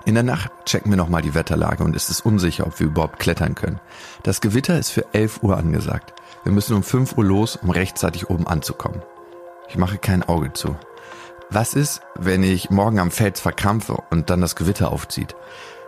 [0.06, 3.18] In der Nacht checken wir nochmal die Wetterlage und es ist unsicher, ob wir überhaupt
[3.18, 3.80] klettern können.
[4.22, 6.14] Das Gewitter ist für 11 Uhr angesagt.
[6.42, 9.02] Wir müssen um 5 Uhr los, um rechtzeitig oben anzukommen.
[9.68, 10.74] Ich mache kein Auge zu.
[11.50, 15.36] Was ist, wenn ich morgen am Fels verkrampfe und dann das Gewitter aufzieht?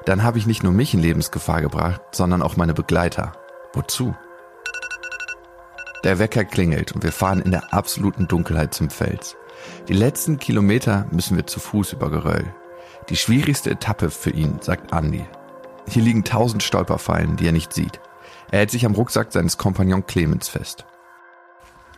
[0.05, 3.33] Dann habe ich nicht nur mich in Lebensgefahr gebracht, sondern auch meine Begleiter.
[3.73, 4.15] Wozu?
[6.05, 9.37] Der Wecker klingelt und wir fahren in der absoluten Dunkelheit zum Fels.
[9.89, 12.45] Die letzten Kilometer müssen wir zu Fuß über Geröll.
[13.09, 15.25] Die schwierigste Etappe für ihn, sagt Andy.
[15.89, 18.01] Hier liegen tausend Stolperfallen, die er nicht sieht.
[18.51, 20.85] Er hält sich am Rucksack seines Kompagnon Clemens fest.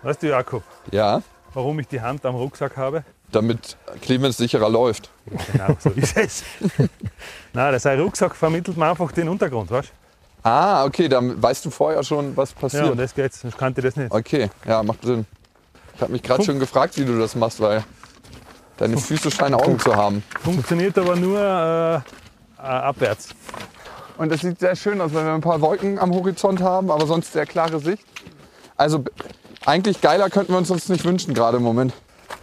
[0.02, 1.22] Weißt du, Jakob, Ja,
[1.54, 3.04] warum ich die Hand am Rucksack habe?
[3.30, 5.10] damit Clemens sicherer läuft.
[5.52, 6.44] Genau, so ist es.
[7.52, 9.92] Nein, das ein Rucksack vermittelt mir einfach den Untergrund, weißt
[10.42, 12.56] Ah, okay, dann weißt du vorher schon, was du?
[12.56, 12.90] Ja, passiert.
[12.90, 14.10] und das geht's, sonst kannte ich das nicht.
[14.12, 15.26] okay, ja, macht Sinn.
[15.98, 17.82] Ich habe mich gerade schon gefragt, wie du das machst, weil
[18.76, 20.22] deine Füße scheinen Augen zu haben.
[20.44, 22.00] Funktioniert aber nur äh, äh,
[22.62, 23.30] abwärts.
[24.16, 27.04] Und es sieht sehr schön aus, wenn wir ein paar Wolken am Horizont haben, aber
[27.08, 28.04] sonst sehr klare Sicht.
[28.76, 29.02] Also
[29.66, 31.92] eigentlich geiler könnten wir uns sonst nicht wünschen gerade im Moment.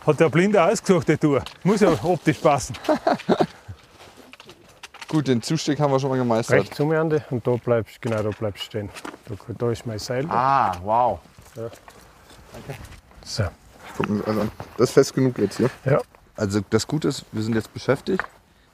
[0.06, 1.42] Hat der Blinde ausgesucht, die Tour.
[1.64, 2.76] Muss ja optisch passen.
[5.08, 6.60] Gut, den Zustieg haben wir schon mal gemeistert.
[6.60, 8.90] Rechts um, Andi, und da bleibst genau da bleibst stehen.
[9.30, 10.26] Da, da ist mein Seil.
[10.30, 11.20] Ah, wow.
[13.26, 13.44] So.
[13.98, 14.52] Guck mir das an.
[14.78, 15.70] Das ist fest genug jetzt hier.
[15.86, 16.00] Ja.
[16.38, 18.24] Also das Gute ist, wir sind jetzt beschäftigt.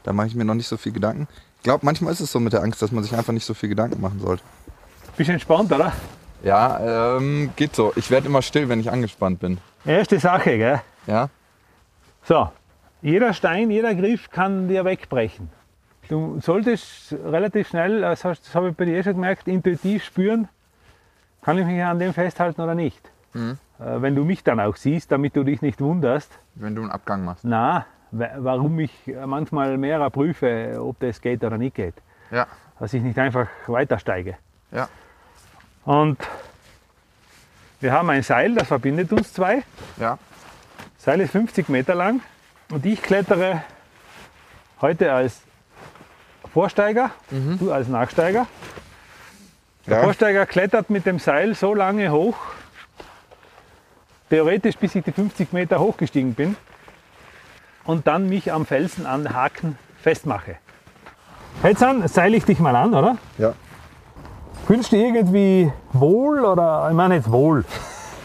[0.04, 1.28] Da mache ich mir noch nicht so viel Gedanken.
[1.58, 3.54] Ich glaube, manchmal ist es so mit der Angst, dass man sich einfach nicht so
[3.54, 4.44] viel Gedanken machen sollte.
[5.16, 5.94] Bist du entspannt, oder?
[6.44, 7.94] Ja, ähm, geht so.
[7.96, 9.60] Ich werde immer still, wenn ich angespannt bin.
[9.86, 10.82] Erste Sache, gell?
[11.06, 11.30] Ja?
[12.24, 12.50] So,
[13.04, 15.50] jeder Stein, jeder Griff kann dir wegbrechen.
[16.10, 20.04] Du solltest relativ schnell, das, hast- das habe ich bei dir eh schon gemerkt, intuitiv
[20.04, 20.48] spüren,
[21.44, 23.00] kann ich mich an dem festhalten oder nicht.
[23.36, 26.92] Äh, wenn du mich dann auch siehst, damit du dich nicht wunderst, Wenn du einen
[26.92, 27.44] Abgang machst.
[27.46, 28.92] na, wa- warum ich
[29.26, 31.96] manchmal mehrer prüfe, ob das geht oder nicht geht.
[32.30, 32.48] Ja.
[32.80, 34.36] Dass ich nicht einfach weitersteige.
[34.72, 34.88] Ja.
[35.86, 36.18] Und
[37.80, 39.64] wir haben ein Seil, das verbindet uns zwei.
[39.98, 40.18] Ja.
[40.98, 42.22] Seil ist 50 Meter lang
[42.72, 43.64] und ich klettere
[44.82, 45.42] heute als
[46.54, 47.12] Vorsteiger,
[47.60, 48.46] du als Nachsteiger.
[49.88, 50.04] Der Ja.
[50.04, 52.38] Vorsteiger klettert mit dem Seil so lange hoch,
[54.32, 56.56] theoretisch bis ich die 50 Meter hochgestiegen bin
[57.84, 60.56] und dann mich am Felsen an Haken festmache.
[61.64, 63.18] Jetzt an, seil ich dich mal an, oder?
[63.38, 63.54] Ja.
[64.66, 67.66] Fühlst du dich irgendwie wohl oder, ich meine jetzt wohl,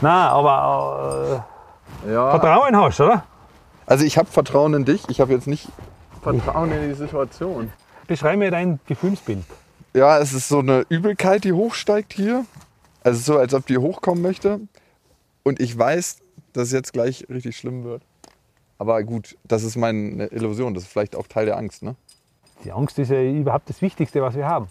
[0.00, 1.42] na, aber
[2.06, 2.30] äh, ja.
[2.30, 3.24] Vertrauen hast, oder?
[3.84, 5.02] Also ich habe Vertrauen in dich.
[5.08, 5.68] Ich habe jetzt nicht
[6.22, 7.72] Vertrauen in die Situation.
[8.06, 9.44] Beschreib mir dein Gefühlsbild.
[9.92, 12.44] Ja, es ist so eine Übelkeit, die hochsteigt hier.
[13.02, 14.60] Also so, als ob die hochkommen möchte.
[15.46, 16.18] Und ich weiß,
[16.54, 18.02] dass es jetzt gleich richtig schlimm wird.
[18.78, 20.74] Aber gut, das ist meine Illusion.
[20.74, 21.94] Das ist vielleicht auch Teil der Angst, ne?
[22.64, 24.66] Die Angst ist ja überhaupt das Wichtigste, was wir haben.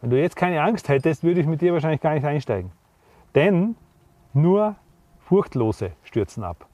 [0.00, 2.72] Wenn du jetzt keine Angst hättest, würde ich mit dir wahrscheinlich gar nicht einsteigen.
[3.34, 3.74] Denn
[4.32, 4.76] nur
[5.26, 6.66] Furchtlose stürzen ab.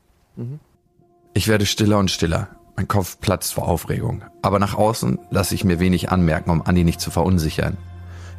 [1.33, 2.51] Ich werde stiller und stiller.
[2.77, 4.23] Mein Kopf platzt vor Aufregung.
[4.43, 7.79] Aber nach außen lasse ich mir wenig anmerken, um Andi nicht zu verunsichern.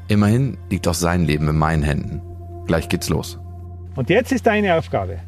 [0.07, 2.21] Immerhin liegt auch sein Leben in meinen Händen.
[2.65, 3.39] Gleich geht's los.
[3.95, 5.19] Und jetzt ist deine Aufgabe.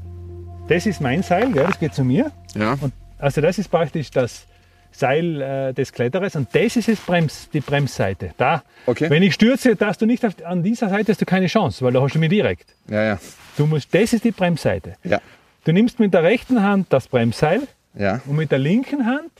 [0.68, 1.66] Das ist mein Seil, gell?
[1.66, 2.32] das geht zu mir.
[2.56, 2.78] Ja.
[2.82, 4.46] Und also das ist praktisch das
[4.92, 8.32] Seil äh, des Kletterers und das ist das Brems, die Bremsseite.
[8.38, 9.10] Da, Okay.
[9.10, 11.94] wenn ich stürze, hast du nicht auf, an dieser Seite hast du keine Chance, weil
[11.94, 12.74] da hast du mich direkt.
[12.90, 13.20] Ja, ja.
[13.58, 14.96] Du musst, das ist die Bremsseite.
[15.04, 15.20] Ja.
[15.66, 17.62] Du nimmst mit der rechten Hand das Bremsseil
[17.96, 18.22] Ja.
[18.26, 19.32] und mit der linken Hand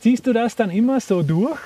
[0.00, 1.58] ziehst du das dann immer so durch,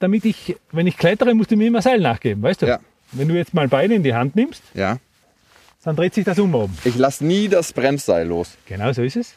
[0.00, 2.66] damit ich, wenn ich klettere, musst du mir immer Seil nachgeben, weißt du?
[2.66, 2.80] Ja.
[3.12, 4.98] Wenn du jetzt mal beide in die Hand nimmst, Ja.
[5.84, 6.76] Dann dreht sich das um oben.
[6.84, 8.56] Ich lasse nie das Bremsseil los.
[8.66, 9.34] Genau so ist es.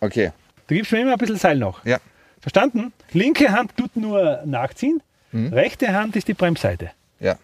[0.00, 0.32] Okay.
[0.66, 1.84] Du gibst mir immer ein bisschen Seil noch.
[1.84, 1.98] Ja.
[2.40, 2.92] Verstanden?
[3.12, 6.90] Linke Hand tut nur nachziehen, rechte Hand ist die Bremsseite.
[7.20, 7.36] Ja.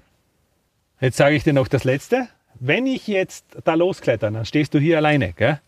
[1.01, 2.29] Jetzt sage ich dir noch das Letzte.
[2.61, 5.33] Wenn ich jetzt da loskletter, dann stehst du hier alleine.
[5.33, 5.61] Gell?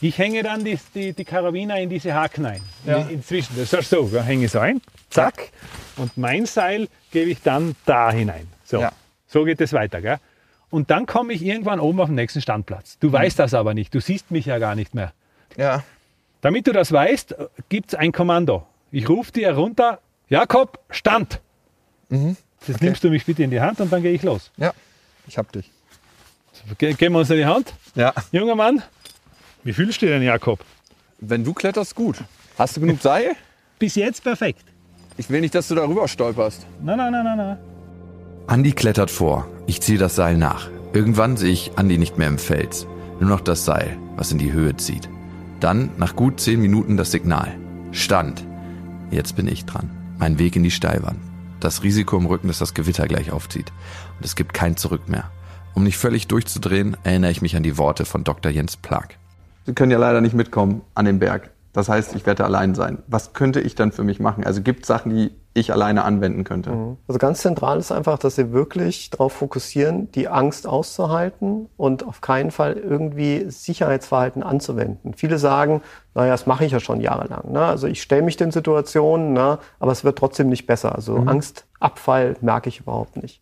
[0.00, 2.60] Ich hänge dann die, die, die Karabiner in diese Haken ein.
[2.84, 3.56] In, inzwischen.
[3.56, 4.80] Das ist so, hänge so ein,
[5.10, 5.50] zack.
[5.96, 8.46] Und mein Seil gebe ich dann da hinein.
[8.64, 8.92] So, Ja.
[9.26, 10.00] so geht es weiter.
[10.00, 10.18] Gell?
[10.70, 12.98] Und dann komme ich irgendwann oben auf den nächsten Standplatz.
[12.98, 13.94] Du weißt das aber nicht.
[13.94, 15.12] Du siehst mich ja gar nicht mehr.
[15.56, 15.84] Ja.
[16.40, 17.34] Damit du das weißt,
[17.68, 18.66] gibt es ein Kommando.
[18.90, 21.40] Ich rufe dir runter, Jakob, Stand.
[22.10, 24.50] Jetzt nimmst du mich bitte in die Hand und dann gehe ich los.
[24.56, 24.72] Ja.
[25.26, 25.70] Ich hab dich.
[26.78, 27.74] Ge geben wir uns in die Hand.
[27.94, 28.12] Ja.
[28.32, 28.82] Junger Mann,
[29.62, 30.60] wie fühlst du dich denn, Jakob?
[31.18, 32.16] Wenn du kletterst, gut.
[32.58, 33.36] Hast du genug Seil?
[33.78, 34.64] Bis jetzt perfekt.
[35.16, 36.66] Ich will nicht, dass du darüber stolperst.
[36.82, 37.75] Nein, nein, nein, nein, nein.
[38.48, 39.48] Andi klettert vor.
[39.66, 40.68] Ich ziehe das Seil nach.
[40.92, 42.86] Irgendwann sehe ich Andi nicht mehr im Fels.
[43.18, 45.08] Nur noch das Seil, was in die Höhe zieht.
[45.58, 47.56] Dann, nach gut zehn Minuten, das Signal.
[47.90, 48.46] Stand.
[49.10, 49.90] Jetzt bin ich dran.
[50.18, 51.18] Mein Weg in die Steilwand.
[51.58, 53.72] Das Risiko im Rücken, dass das Gewitter gleich aufzieht.
[54.16, 55.24] Und es gibt kein Zurück mehr.
[55.74, 58.52] Um nicht völlig durchzudrehen, erinnere ich mich an die Worte von Dr.
[58.52, 59.18] Jens Plag.
[59.64, 61.50] Sie können ja leider nicht mitkommen an den Berg.
[61.72, 62.98] Das heißt, ich werde allein sein.
[63.08, 64.44] Was könnte ich dann für mich machen?
[64.44, 66.70] Also gibt es Sachen, die ich alleine anwenden könnte?
[67.08, 72.20] Also ganz zentral ist einfach, dass sie wirklich darauf fokussieren, die Angst auszuhalten und auf
[72.20, 75.14] keinen Fall irgendwie Sicherheitsverhalten anzuwenden.
[75.14, 75.82] Viele sagen,
[76.14, 77.52] naja, das mache ich ja schon jahrelang.
[77.52, 77.64] Ne?
[77.64, 79.58] Also ich stelle mich den Situationen, ne?
[79.80, 80.94] aber es wird trotzdem nicht besser.
[80.94, 83.40] Also Angstabfall merke ich überhaupt nicht.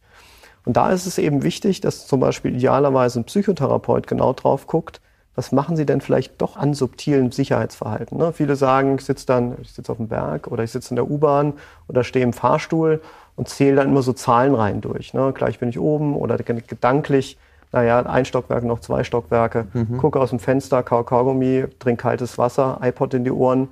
[0.64, 5.00] Und da ist es eben wichtig, dass zum Beispiel idealerweise ein Psychotherapeut genau drauf guckt,
[5.34, 8.18] was machen Sie denn vielleicht doch an subtilen Sicherheitsverhalten?
[8.18, 8.32] Ne?
[8.32, 11.10] Viele sagen, ich sitze dann, ich sitze auf dem Berg oder ich sitze in der
[11.10, 11.54] U-Bahn
[11.88, 13.02] oder stehe im Fahrstuhl
[13.36, 15.12] und zähle dann immer so Zahlen rein durch.
[15.12, 15.32] Ne?
[15.34, 17.36] Gleich bin ich oben oder gedanklich,
[17.72, 19.66] naja, ein Stockwerk, noch zwei Stockwerke,
[19.98, 23.68] gucke aus dem Fenster, kau Kaugummi, trink kaltes Wasser, iPod in die Ohren.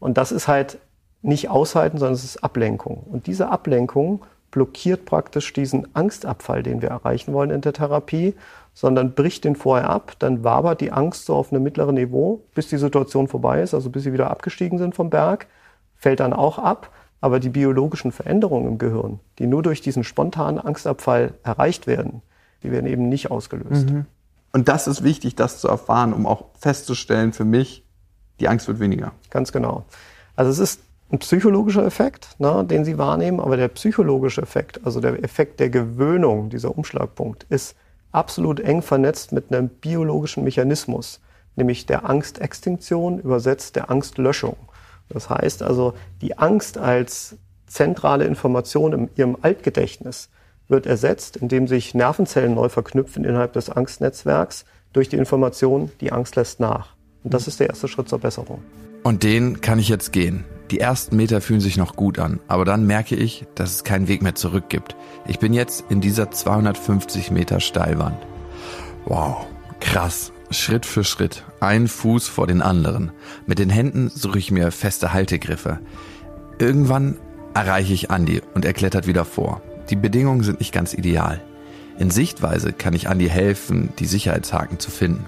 [0.00, 0.78] Und das ist halt
[1.20, 3.04] nicht aushalten, sondern es ist Ablenkung.
[3.10, 8.34] Und diese Ablenkung blockiert praktisch diesen Angstabfall, den wir erreichen wollen in der Therapie,
[8.74, 12.68] sondern bricht den vorher ab, dann wabert die Angst so auf einem mittleren Niveau, bis
[12.68, 15.46] die Situation vorbei ist, also bis sie wieder abgestiegen sind vom Berg,
[15.96, 20.58] fällt dann auch ab, aber die biologischen Veränderungen im Gehirn, die nur durch diesen spontanen
[20.58, 22.22] Angstabfall erreicht werden,
[22.62, 23.86] die werden eben nicht ausgelöst.
[24.52, 27.84] Und das ist wichtig, das zu erfahren, um auch festzustellen für mich,
[28.40, 29.12] die Angst wird weniger.
[29.30, 29.84] Ganz genau.
[30.34, 30.80] Also es ist
[31.12, 35.70] ein psychologischer Effekt, ne, den Sie wahrnehmen, aber der psychologische Effekt, also der Effekt der
[35.70, 37.76] Gewöhnung, dieser Umschlagpunkt, ist
[38.12, 41.20] absolut eng vernetzt mit einem biologischen Mechanismus,
[41.56, 44.56] nämlich der Angstextinktion übersetzt der Angstlöschung.
[45.08, 50.28] Das heißt also, die Angst als zentrale Information in Ihrem Altgedächtnis
[50.68, 56.36] wird ersetzt, indem sich Nervenzellen neu verknüpfen innerhalb des Angstnetzwerks durch die Information, die Angst
[56.36, 56.94] lässt nach.
[57.24, 58.62] Und das ist der erste Schritt zur Besserung.
[59.02, 60.44] Und den kann ich jetzt gehen.
[60.72, 64.08] Die ersten Meter fühlen sich noch gut an, aber dann merke ich, dass es keinen
[64.08, 64.96] Weg mehr zurück gibt.
[65.26, 68.16] Ich bin jetzt in dieser 250 Meter Steilwand.
[69.04, 69.44] Wow,
[69.80, 70.32] krass.
[70.50, 73.12] Schritt für Schritt, ein Fuß vor den anderen.
[73.44, 75.78] Mit den Händen suche ich mir feste Haltegriffe.
[76.58, 77.18] Irgendwann
[77.52, 79.60] erreiche ich Andi und er klettert wieder vor.
[79.90, 81.42] Die Bedingungen sind nicht ganz ideal.
[81.98, 85.26] In Sichtweise kann ich Andi helfen, die Sicherheitshaken zu finden.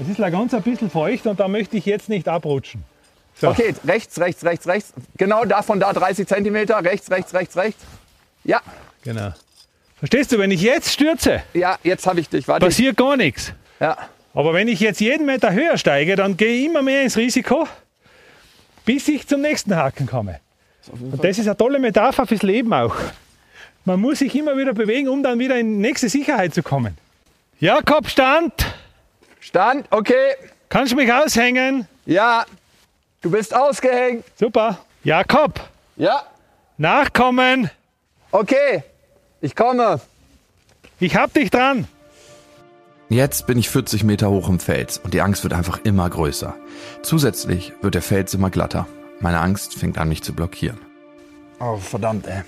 [0.00, 2.82] Es ist ganz ein bisschen feucht und da möchte ich jetzt nicht abrutschen.
[3.40, 3.48] So.
[3.48, 4.92] Okay, rechts, rechts, rechts, rechts.
[5.16, 6.82] Genau davon da 30 Zentimeter.
[6.84, 7.82] Rechts, rechts, rechts, rechts.
[8.44, 8.60] Ja,
[9.02, 9.32] Genau.
[9.98, 12.48] Verstehst du, wenn ich jetzt stürze, ja, jetzt habe ich dich.
[12.48, 12.64] Warte.
[12.64, 13.52] passiert gar nichts.
[13.80, 13.96] Ja.
[14.32, 17.68] Aber wenn ich jetzt jeden Meter höher steige, dann gehe ich immer mehr ins Risiko,
[18.84, 20.40] bis ich zum nächsten Haken komme.
[20.90, 22.94] Und das ist eine tolle Metapher fürs Leben auch.
[23.84, 26.96] Man muss sich immer wieder bewegen, um dann wieder in die nächste Sicherheit zu kommen.
[27.58, 28.52] Jakob, Stand!
[29.40, 30.34] Stand, okay.
[30.70, 31.86] Kannst du mich aushängen?
[32.06, 32.46] Ja,
[33.20, 34.24] du bist ausgehängt.
[34.38, 34.78] Super.
[35.04, 35.60] Jakob,
[35.96, 36.22] Ja,
[36.78, 37.70] nachkommen!
[38.30, 38.82] okay.
[39.40, 40.00] Ich komme.
[40.98, 41.88] Ich hab dich dran!
[43.08, 46.54] Jetzt bin ich 40 Meter hoch im Fels und die Angst wird einfach immer größer.
[47.02, 48.86] Zusätzlich wird der Fels immer glatter.
[49.20, 50.78] Meine Angst fängt an, mich zu blockieren.
[51.58, 52.42] Oh, verdammt, ey.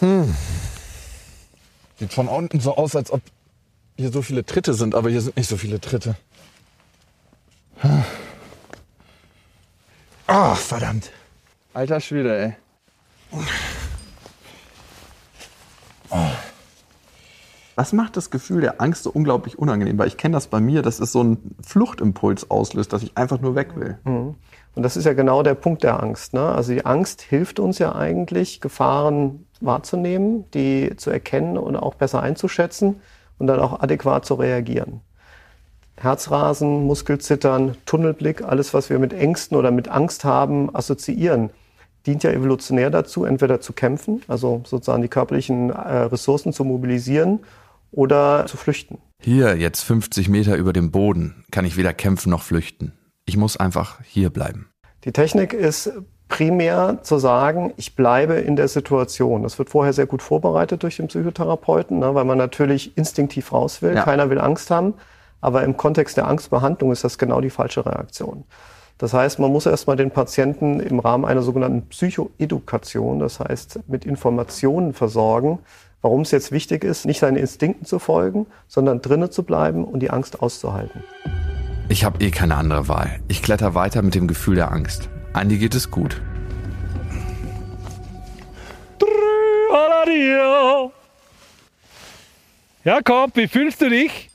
[0.00, 0.34] Hm.
[1.98, 3.20] Sieht von unten so aus, als ob
[3.96, 6.14] hier so viele Tritte sind, aber hier sind nicht so viele Tritte.
[10.28, 11.10] Oh, verdammt.
[11.74, 12.56] Alter Schwede, ey.
[17.74, 19.98] Was macht das Gefühl der Angst so unglaublich unangenehm?
[19.98, 23.40] Weil ich kenne das bei mir, dass es so einen Fluchtimpuls auslöst, dass ich einfach
[23.40, 23.98] nur weg will.
[24.04, 26.32] Und das ist ja genau der Punkt der Angst.
[26.32, 26.40] Ne?
[26.40, 32.22] Also die Angst hilft uns ja eigentlich, Gefahren wahrzunehmen, die zu erkennen und auch besser
[32.22, 33.00] einzuschätzen
[33.38, 35.02] und dann auch adäquat zu reagieren.
[35.98, 41.50] Herzrasen, Muskelzittern, Tunnelblick, alles, was wir mit Ängsten oder mit Angst haben, assoziieren,
[42.06, 47.40] dient ja evolutionär dazu, entweder zu kämpfen, also sozusagen die körperlichen äh, Ressourcen zu mobilisieren
[47.90, 48.98] oder zu flüchten.
[49.22, 52.92] Hier, jetzt 50 Meter über dem Boden, kann ich weder kämpfen noch flüchten.
[53.24, 54.68] Ich muss einfach hier bleiben.
[55.04, 55.92] Die Technik ist
[56.28, 59.42] primär zu sagen, ich bleibe in der Situation.
[59.42, 63.82] Das wird vorher sehr gut vorbereitet durch den Psychotherapeuten, ne, weil man natürlich instinktiv raus
[63.82, 63.94] will.
[63.94, 64.02] Ja.
[64.02, 64.94] Keiner will Angst haben.
[65.40, 68.44] Aber im Kontext der Angstbehandlung ist das genau die falsche Reaktion.
[68.98, 74.06] Das heißt, man muss erstmal den Patienten im Rahmen einer sogenannten Psychoedukation, das heißt mit
[74.06, 75.58] Informationen versorgen,
[76.00, 80.00] warum es jetzt wichtig ist, nicht seinen Instinkten zu folgen, sondern drinnen zu bleiben und
[80.00, 81.02] die Angst auszuhalten.
[81.88, 83.20] Ich habe eh keine andere Wahl.
[83.28, 85.10] Ich kletter weiter mit dem Gefühl der Angst.
[85.34, 86.20] Andi geht es gut.
[92.82, 94.30] Jakob, wie fühlst du dich?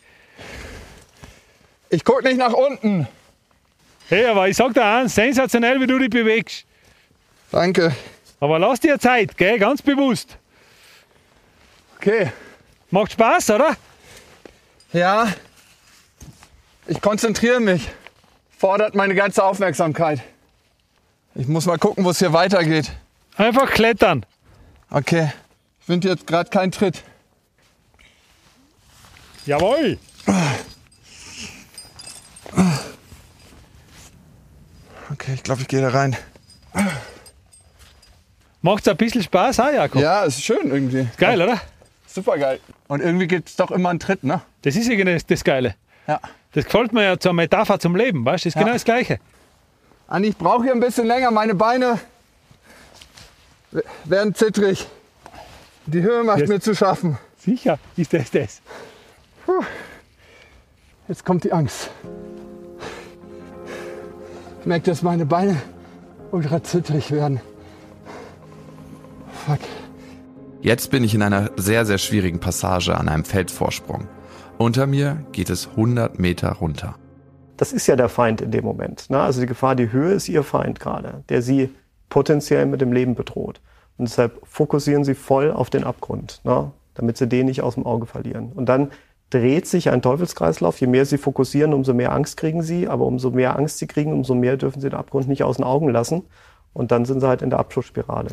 [1.92, 3.06] Ich guck nicht nach unten.
[4.08, 6.66] Hey, aber ich sag dir eins, sensationell, wie du dich bewegst.
[7.52, 7.94] Danke.
[8.40, 9.60] Aber lass dir Zeit, gell?
[9.60, 10.38] Ganz bewusst.
[11.98, 12.32] Okay.
[12.92, 13.76] Macht Spaß, oder?
[14.94, 15.34] Ja.
[16.88, 17.90] Ich konzentriere mich.
[18.58, 20.22] Fordert meine ganze Aufmerksamkeit.
[21.36, 22.90] Ich muss mal gucken, wo es hier weitergeht.
[23.36, 24.26] Einfach klettern.
[24.90, 25.32] Okay.
[25.82, 27.04] Ich finde jetzt gerade keinen Tritt.
[29.46, 30.00] Jawohl.
[35.12, 36.16] Okay, ich glaube, ich gehe da rein.
[38.62, 40.02] Macht's ein bisschen Spaß, ha, Jakob?
[40.02, 41.08] Ja, ist schön irgendwie.
[41.18, 41.60] Geil, oder?
[42.08, 42.60] Super geil.
[42.88, 44.42] Und irgendwie gibt es doch immer einen Tritt, ne?
[44.62, 45.76] Das ist irgendwie das, das Geile.
[46.08, 46.20] Ja.
[46.54, 48.50] Das gefällt mir ja zur Metapher zum Leben, weißt du?
[48.50, 48.62] Das ist Ja.
[48.62, 49.20] genau das Gleiche.
[50.08, 51.32] Andi, ich brauche hier ein bisschen länger.
[51.32, 52.00] Meine Beine
[54.04, 54.86] werden zittrig.
[55.86, 57.18] Die Höhe macht Jetzt- mir zu schaffen.
[57.38, 58.62] Sicher ist das das.
[61.08, 61.90] Jetzt kommt die Angst.
[64.62, 65.60] Ich merke, dass meine Beine
[66.32, 67.42] ultra zittrig werden.
[69.48, 69.58] Fuck.
[70.62, 74.08] Jetzt bin ich in einer sehr, sehr schwierigen Passage an einem Felsvorsprung.
[74.60, 76.94] Unter mir geht es 100 Meter runter.
[77.58, 79.10] Das ist ja der Feind in dem Moment.
[79.10, 79.20] Ne?
[79.20, 81.72] Also die Gefahr, die Höhe ist ihr Feind gerade, der sie
[82.10, 83.62] potenziell mit dem Leben bedroht.
[83.98, 86.72] Und deshalb fokussieren sie voll auf den Abgrund, ne?
[86.94, 88.52] damit sie den nicht aus dem Auge verlieren.
[88.52, 88.92] Und dann
[89.32, 90.80] dreht sich ein Teufelskreislauf.
[90.80, 92.88] Je mehr sie fokussieren, umso mehr Angst kriegen sie.
[92.88, 95.66] Aber umso mehr Angst sie kriegen, umso mehr dürfen sie den Abgrund nicht aus den
[95.66, 96.24] Augen lassen.
[96.74, 98.30] Und dann sind sie halt in der Abschussspirale.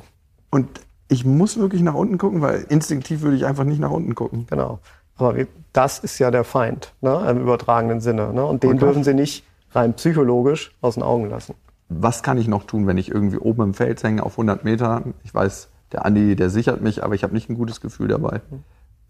[0.51, 0.69] Und
[1.09, 4.47] ich muss wirklich nach unten gucken, weil instinktiv würde ich einfach nicht nach unten gucken.
[4.51, 4.81] Genau.
[5.17, 5.35] Aber
[5.73, 7.27] das ist ja der Feind ne?
[7.31, 8.33] im übertragenen Sinne.
[8.33, 8.45] Ne?
[8.45, 8.81] Und den Okay.
[8.81, 11.55] dürfen sie nicht rein psychologisch aus den Augen lassen.
[11.89, 15.03] Was kann ich noch tun, wenn ich irgendwie oben im Fels hänge auf 100 Meter?
[15.25, 18.41] Ich weiß, der Andi, der sichert mich, aber ich habe nicht ein gutes Gefühl dabei.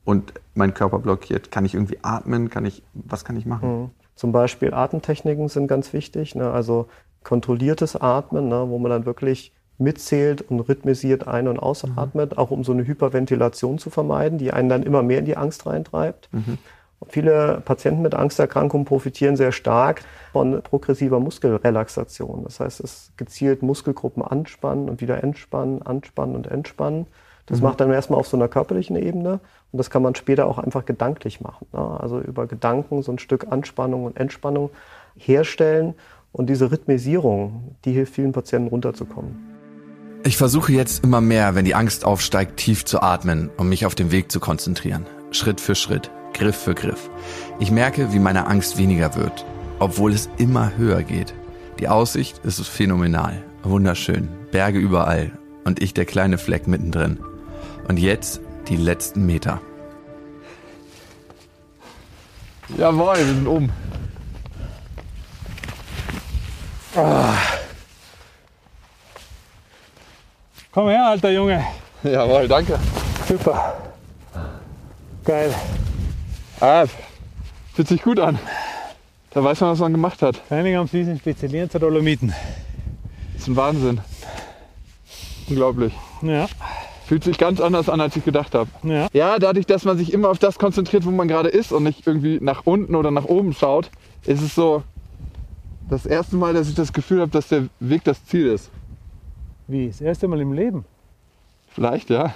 [0.09, 1.51] Und mein Körper blockiert.
[1.51, 2.49] Kann ich irgendwie atmen?
[2.49, 3.91] Kann ich, was kann ich machen?
[4.15, 6.35] Zum Beispiel Atemtechniken sind ganz wichtig.
[6.35, 6.51] Ne?
[6.51, 6.89] Also
[7.25, 8.65] kontrolliertes Atmen, ne?
[8.71, 13.77] wo man dann wirklich mitzählt und rhythmisiert ein- und ausatmet, auch um so eine Hyperventilation
[13.77, 16.31] zu vermeiden, die einen dann immer mehr in die Angst reintreibt.
[17.01, 20.01] Und viele Patienten mit Angsterkrankungen profitieren sehr stark
[20.33, 22.45] von progressiver Muskelrelaxation.
[22.45, 27.09] Das heißt, es gezielt Muskelgruppen anspannen und wieder entspannen, anspannen und entspannen.
[27.49, 29.41] Das macht dann erstmal auf so einer körperlichen Ebene
[29.73, 31.67] und das kann man später auch einfach gedanklich machen.
[31.73, 32.01] Ne?
[32.01, 34.71] Also über Gedanken so ein Stück Anspannung und Entspannung
[35.17, 35.95] herstellen
[36.33, 39.37] und diese Rhythmisierung, die hilft vielen Patienten runterzukommen.
[40.25, 43.95] Ich versuche jetzt immer mehr, wenn die Angst aufsteigt, tief zu atmen, um mich auf
[43.95, 45.07] den Weg zu konzentrieren.
[45.31, 47.09] Schritt für Schritt, Griff für Griff.
[47.61, 49.45] Ich merke, wie meine Angst weniger wird,
[49.79, 51.35] obwohl es immer höher geht.
[51.79, 55.31] Die Aussicht ist phänomenal, wunderschön, Berge überall
[55.65, 57.21] und ich der kleine Fleck mittendrin.
[57.89, 59.61] Und jetzt die letzten Meter.
[62.77, 63.73] Jawohl, wir sind oben.
[70.73, 71.65] Komm her, alter Junge.
[72.03, 72.79] Jawohl, danke.
[73.27, 73.75] Super.
[75.25, 75.55] Geil.
[76.61, 76.87] Ah,
[77.75, 78.39] fühlt sich gut an.
[79.31, 80.41] Da weiß man, was man gemacht hat.
[80.51, 82.35] Einige haben sich spezialisiert zu Dolomiten.
[83.33, 84.01] Das ist ein Wahnsinn.
[85.49, 85.93] Unglaublich.
[86.23, 86.49] Ja,
[87.09, 88.69] Fühlt sich ganz anders an, als ich gedacht habe.
[88.83, 89.09] ja.
[89.15, 92.07] Ja, dadurch, dass man sich immer auf das konzentriert, wo man gerade ist und nicht
[92.07, 93.91] irgendwie nach unten oder nach oben schaut,
[94.27, 94.83] ist es so,
[95.89, 98.71] das erste Mal, dass ich das Gefühl habe, dass der Weg das Ziel ist.
[99.69, 99.87] Wie?
[99.87, 100.85] Das erste Mal im Leben.
[101.69, 102.35] Vielleicht, ja.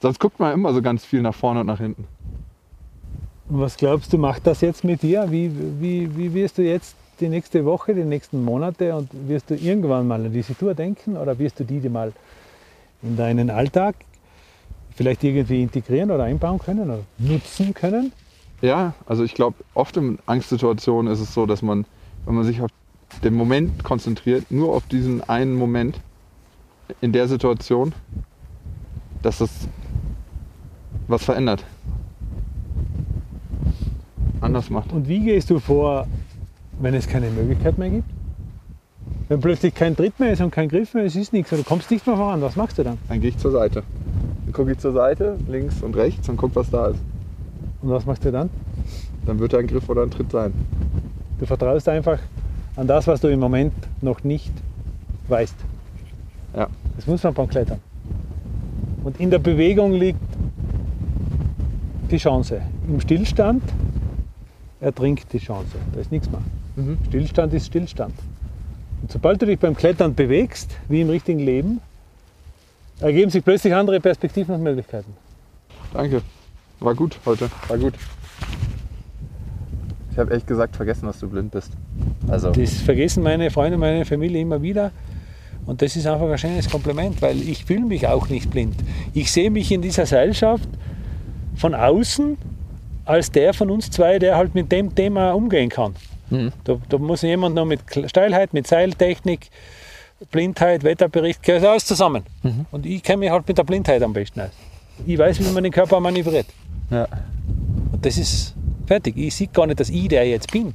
[0.00, 2.08] Sonst guckt man immer so ganz viel nach vorne und nach hinten.
[3.48, 5.30] Und was glaubst du, macht das jetzt mit dir?
[5.30, 9.54] Wie, wie, wie wirst du jetzt die nächste Woche, die nächsten Monate und wirst du
[9.54, 12.12] irgendwann mal an diese Tour denken oder wirst du die dir mal
[13.02, 13.96] in deinen Alltag
[14.94, 18.12] vielleicht irgendwie integrieren oder einbauen können oder nutzen können?
[18.60, 21.84] Ja, also ich glaube, oft in Angstsituationen ist es so, dass man,
[22.26, 22.70] wenn man sich auf
[23.24, 26.00] den Moment konzentriert, nur auf diesen einen Moment
[27.00, 27.92] in der Situation,
[29.22, 29.50] dass das
[31.08, 31.64] was verändert.
[34.40, 34.92] Anders macht.
[34.92, 36.06] Und wie gehst du vor,
[36.80, 38.10] wenn es keine Möglichkeit mehr gibt?
[39.32, 41.90] Wenn plötzlich kein Tritt mehr ist und kein Griff mehr, es ist nichts, du kommst
[41.90, 42.98] nicht mehr voran, was machst du dann?
[43.08, 43.82] Dann gehe ich zur Seite.
[44.44, 46.98] Dann gucke ich zur Seite, links und rechts und gucke, was da ist.
[47.80, 48.50] Und was machst du dann?
[49.24, 50.52] Dann wird da ein Griff oder ein Tritt sein.
[51.38, 52.18] Du vertraust einfach
[52.76, 53.72] an das, was du im Moment
[54.02, 54.52] noch nicht
[55.28, 55.56] weißt.
[56.54, 56.68] Ja.
[56.96, 57.80] Das muss man beim Klettern.
[59.02, 60.20] Und in der Bewegung liegt
[62.10, 62.60] die Chance.
[62.86, 63.62] Im Stillstand
[64.78, 65.78] ertrinkt die Chance.
[65.94, 66.42] Da ist nichts mehr.
[66.76, 66.98] Mhm.
[67.08, 68.12] Stillstand ist Stillstand.
[69.02, 71.80] Und sobald du dich beim Klettern bewegst, wie im richtigen Leben,
[73.00, 75.12] ergeben sich plötzlich andere Perspektiven und Möglichkeiten.
[75.92, 76.22] Danke.
[76.80, 77.50] War gut heute.
[77.68, 77.94] War gut.
[80.12, 81.72] Ich habe echt gesagt vergessen, dass du blind bist.
[82.28, 84.90] Also, Das vergessen meine Freunde, meine Familie immer wieder.
[85.64, 88.74] Und das ist einfach ein schönes Kompliment, weil ich fühle mich auch nicht blind.
[89.14, 90.68] Ich sehe mich in dieser Seilschaft
[91.56, 92.36] von außen
[93.04, 95.94] als der von uns zwei, der halt mit dem Thema umgehen kann.
[96.64, 99.50] Da, da muss jemand noch mit Steilheit, mit Seiltechnik,
[100.30, 102.22] Blindheit, Wetterbericht, gehört alles zusammen.
[102.70, 104.50] Und ich kenne mich halt mit der Blindheit am besten aus.
[105.06, 106.46] Ich weiß, wie man den Körper manövriert.
[106.90, 107.06] ja.
[107.92, 108.54] Und das ist
[108.86, 109.16] fertig.
[109.16, 110.74] Ich sehe gar nicht, dass ich der jetzt bin,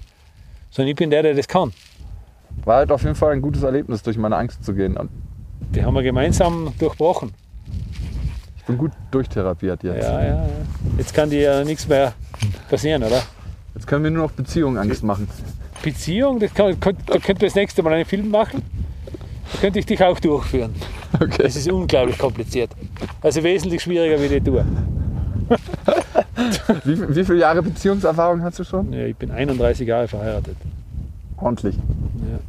[0.70, 1.72] sondern ich bin der, der das kann.
[2.66, 4.98] War halt auf jeden Fall ein gutes Erlebnis, durch meine Angst zu gehen.
[4.98, 5.10] Und
[5.74, 7.34] Die haben wir gemeinsam durchbrochen.
[8.58, 10.04] ich bin gut durchtherapiert jetzt.
[10.04, 10.50] Ja, ja, ja.
[10.98, 12.14] Jetzt kann dir ja nichts mehr
[12.70, 13.22] passieren, oder?
[13.78, 15.28] Jetzt können wir nur noch Beziehungen Angst machen.
[15.84, 18.64] Beziehung, das kann, kann, da könnten wir das nächste Mal einen Film machen.
[19.54, 20.74] Da könnte ich dich auch durchführen.
[21.14, 21.44] Okay.
[21.44, 22.72] Das ist unglaublich kompliziert.
[23.22, 24.66] Also wesentlich schwieriger wie die Tour.
[26.86, 28.92] Wie, wie viele Jahre Beziehungserfahrung hast du schon?
[28.92, 30.58] Ja, ich bin 31 Jahre verheiratet.
[31.38, 31.76] Ordentlich.
[31.76, 32.40] Ja.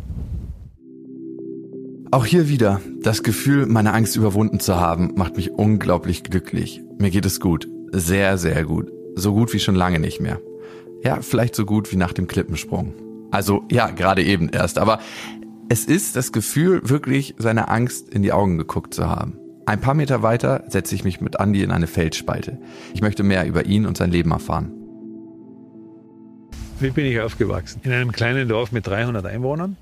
[2.10, 6.80] Auch hier wieder, das Gefühl, meine Angst überwunden zu haben, macht mich unglaublich glücklich.
[6.98, 7.68] Mir geht es gut.
[7.92, 8.90] Sehr, sehr gut.
[9.14, 10.40] So gut wie schon lange nicht mehr.
[11.02, 12.94] Ja, vielleicht so gut wie nach dem Klippensprung.
[13.30, 14.78] Also ja, gerade eben erst.
[14.78, 15.00] Aber
[15.68, 19.38] es ist das Gefühl, wirklich seiner Angst in die Augen geguckt zu haben.
[19.66, 22.58] Ein paar Meter weiter setze ich mich mit Andy in eine Felsspalte.
[22.94, 24.72] Ich möchte mehr über ihn und sein Leben erfahren.
[26.80, 27.80] Wie bin ich aufgewachsen?
[27.84, 29.76] In einem kleinen Dorf mit 300 Einwohnern.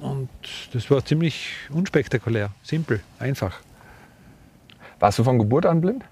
[0.00, 0.28] Und
[0.72, 3.60] das war ziemlich unspektakulär, simpel, einfach.
[4.98, 6.04] Warst du von Geburt an blind?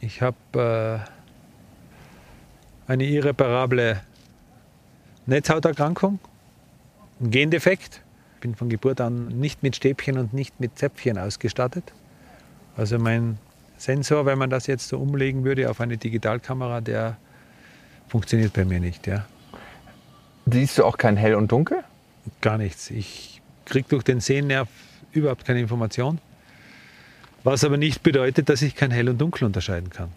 [0.00, 0.36] Ich habe
[1.04, 1.17] äh,
[2.88, 4.00] eine irreparable
[5.26, 6.18] Netzhauterkrankung,
[7.20, 8.02] einen Gendefekt.
[8.40, 11.92] Bin von Geburt an nicht mit Stäbchen und nicht mit Zäpfchen ausgestattet.
[12.76, 13.38] Also mein
[13.76, 17.16] Sensor, wenn man das jetzt so umlegen würde auf eine Digitalkamera, der
[18.08, 19.06] funktioniert bei mir nicht.
[19.06, 19.26] Ja.
[20.46, 21.84] Siehst du auch kein Hell und Dunkel?
[22.40, 22.90] Gar nichts.
[22.90, 24.68] Ich kriege durch den Sehnerv
[25.12, 26.18] überhaupt keine Information.
[27.44, 30.10] Was aber nicht bedeutet, dass ich kein Hell und Dunkel unterscheiden kann.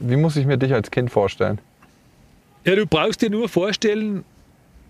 [0.00, 1.58] Wie muss ich mir dich als Kind vorstellen?
[2.64, 4.24] Ja, du brauchst dir nur vorstellen,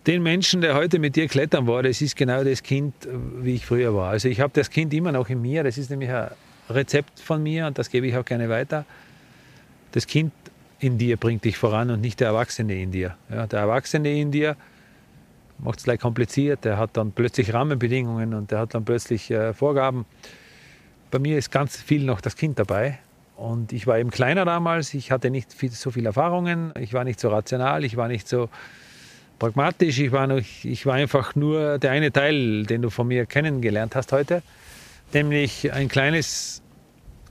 [0.06, 2.94] den Menschen, der heute mit dir klettern war, das ist genau das Kind,
[3.40, 4.10] wie ich früher war.
[4.10, 5.62] Also ich habe das Kind immer noch in mir.
[5.62, 6.28] Das ist nämlich ein
[6.68, 8.84] Rezept von mir und das gebe ich auch gerne weiter.
[9.92, 10.32] Das Kind
[10.80, 13.16] in dir bringt dich voran und nicht der Erwachsene in dir.
[13.30, 14.56] Ja, der Erwachsene in dir
[15.58, 16.64] macht es gleich kompliziert.
[16.64, 20.04] Der hat dann plötzlich Rahmenbedingungen und der hat dann plötzlich äh, Vorgaben.
[21.10, 22.98] Bei mir ist ganz viel noch das Kind dabei.
[23.42, 27.02] Und ich war eben kleiner damals, ich hatte nicht viel, so viele Erfahrungen, ich war
[27.02, 28.48] nicht so rational, ich war nicht so
[29.40, 33.26] pragmatisch, ich war, noch, ich war einfach nur der eine Teil, den du von mir
[33.26, 34.44] kennengelernt hast heute,
[35.12, 36.62] nämlich ein kleines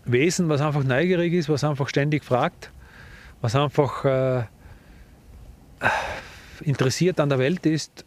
[0.04, 2.72] Wesen, was einfach neugierig ist, was einfach ständig fragt,
[3.40, 4.44] was einfach äh,
[6.60, 8.04] interessiert an der Welt ist.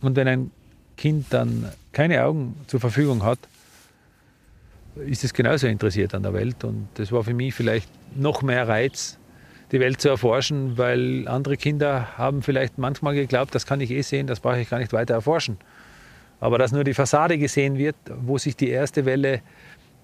[0.00, 0.50] Und wenn ein
[0.96, 3.40] Kind dann keine Augen zur Verfügung hat,
[4.96, 6.64] ist es genauso interessiert an der Welt.
[6.64, 9.18] Und das war für mich vielleicht noch mehr Reiz,
[9.70, 14.02] die Welt zu erforschen, weil andere Kinder haben vielleicht manchmal geglaubt, das kann ich eh
[14.02, 15.56] sehen, das brauche ich gar nicht weiter erforschen.
[16.40, 19.40] Aber dass nur die Fassade gesehen wird, wo sich die erste Welle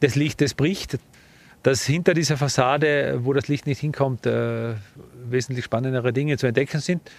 [0.00, 0.98] des Lichtes bricht,
[1.62, 4.74] dass hinter dieser Fassade, wo das Licht nicht hinkommt, äh,
[5.28, 7.10] wesentlich spannendere Dinge zu entdecken sind,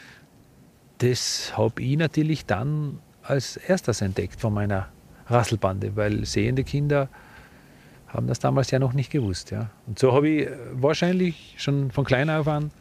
[0.99, 4.87] das habe ich natürlich dann als erstes entdeckt von meiner
[5.27, 7.09] Rasselbande, weil sehende Kinder
[8.09, 9.51] haben das damals ja noch nicht gewusst.
[9.51, 9.69] Ja.
[9.87, 12.71] Und so habe ich wahrscheinlich schon von klein auf an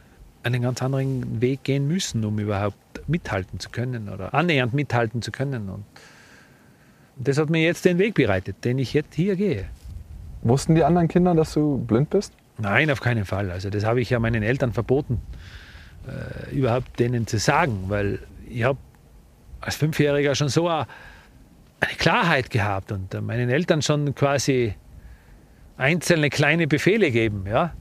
[0.43, 2.77] einen ganz anderen Weg gehen müssen, um überhaupt
[3.07, 5.69] mithalten zu können oder annähernd mithalten zu können.
[5.69, 5.85] Und
[7.17, 9.67] das hat mir jetzt den Weg bereitet, den ich jetzt hier gehe.
[10.43, 12.33] Wussten die anderen Kinder, dass du blind bist?
[12.59, 13.51] Nein, auf keinen Fall.
[13.51, 15.21] Also das habe ich ja meinen Eltern verboten,
[16.07, 18.79] äh, überhaupt denen zu sagen, weil ich habe
[19.61, 20.87] als Fünfjähriger schon so eine,
[21.99, 24.75] Klarheit gehabt und äh, meinen Eltern schon quasi
[25.79, 27.73] einzelne kleine Befehle geben, ja,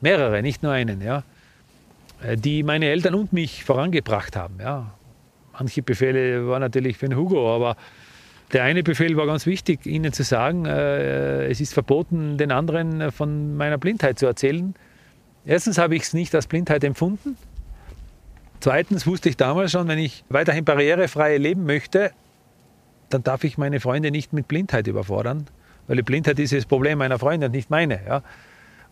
[0.00, 1.22] mehrere, nicht nur einen, ja,
[2.22, 4.92] äh, die meine Eltern und mich vorangebracht haben, ja.
[5.52, 7.76] Manche Befehle waren natürlich für den Hugo, aber
[8.52, 13.12] der eine Befehl war ganz wichtig, ihnen zu sagen, äh, es ist verboten, den anderen
[13.12, 14.74] von meiner Blindheit zu erzählen.
[15.46, 17.36] Erstens habe ich es nicht als Blindheit empfunden.
[18.60, 22.10] Zweitens wusste ich damals schon, wenn ich weiterhin barrierefrei leben möchte,
[23.10, 25.46] dann darf ich meine Freunde nicht mit Blindheit überfordern,
[25.86, 28.00] weil die Blindheit ist das Problem meiner Freunde und nicht meine.
[28.06, 28.22] Ja.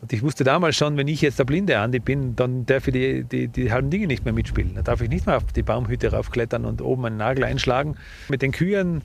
[0.01, 2.93] Und ich wusste damals schon, wenn ich jetzt der blinde Andi bin, dann darf ich
[2.93, 4.75] die, die, die halben Dinge nicht mehr mitspielen.
[4.75, 7.97] Dann darf ich nicht mehr auf die Baumhütte raufklettern und oben einen Nagel einschlagen.
[8.29, 9.03] Mit den Kühen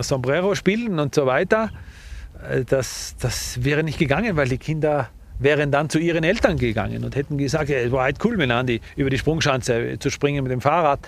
[0.00, 1.70] Sombrero spielen und so weiter.
[2.50, 5.08] Äh, das, das wäre nicht gegangen, weil die Kinder
[5.38, 8.80] wären dann zu ihren Eltern gegangen und hätten gesagt, es war halt cool, mit Andi
[8.96, 11.00] über die Sprungschanze zu springen mit dem Fahrrad.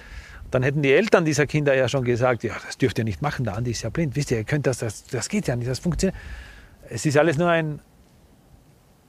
[0.50, 3.44] Dann hätten die Eltern dieser Kinder ja schon gesagt, ja, das dürft ihr nicht machen,
[3.44, 4.16] der Andi ist ja blind.
[4.16, 6.16] Wisst ihr, ihr könnt das, das, das geht ja nicht, das funktioniert.
[6.88, 7.80] Es ist alles nur ein,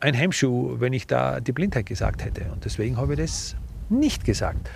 [0.01, 2.45] ein Hemmschuh, wenn ich da die Blindheit gesagt hätte.
[2.51, 3.55] Und deswegen habe ich das
[3.89, 4.69] nicht gesagt.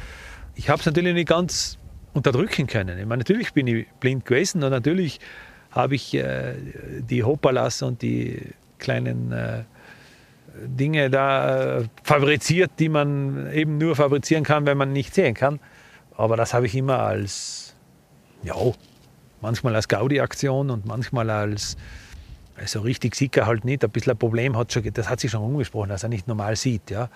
[0.55, 1.77] Ich habe es natürlich nicht ganz
[2.13, 2.97] unterdrücken können.
[2.97, 5.19] Ich meine, natürlich bin ich blind gewesen und natürlich
[5.71, 6.53] habe ich äh,
[6.99, 8.39] die Hopalas und die
[8.77, 9.63] kleinen äh,
[10.65, 15.59] Dinge da äh, fabriziert, die man eben nur fabrizieren kann, wenn man nicht sehen kann.
[16.17, 17.73] Aber das habe ich immer als,
[18.43, 18.55] ja,
[19.41, 21.77] manchmal als Gaudi-Aktion und manchmal als
[22.55, 25.31] also richtig sieht er halt nicht, ein bisschen ein Problem hat schon, das hat sich
[25.31, 26.91] schon umgesprochen, dass er nicht normal sieht.
[26.91, 27.09] Ja.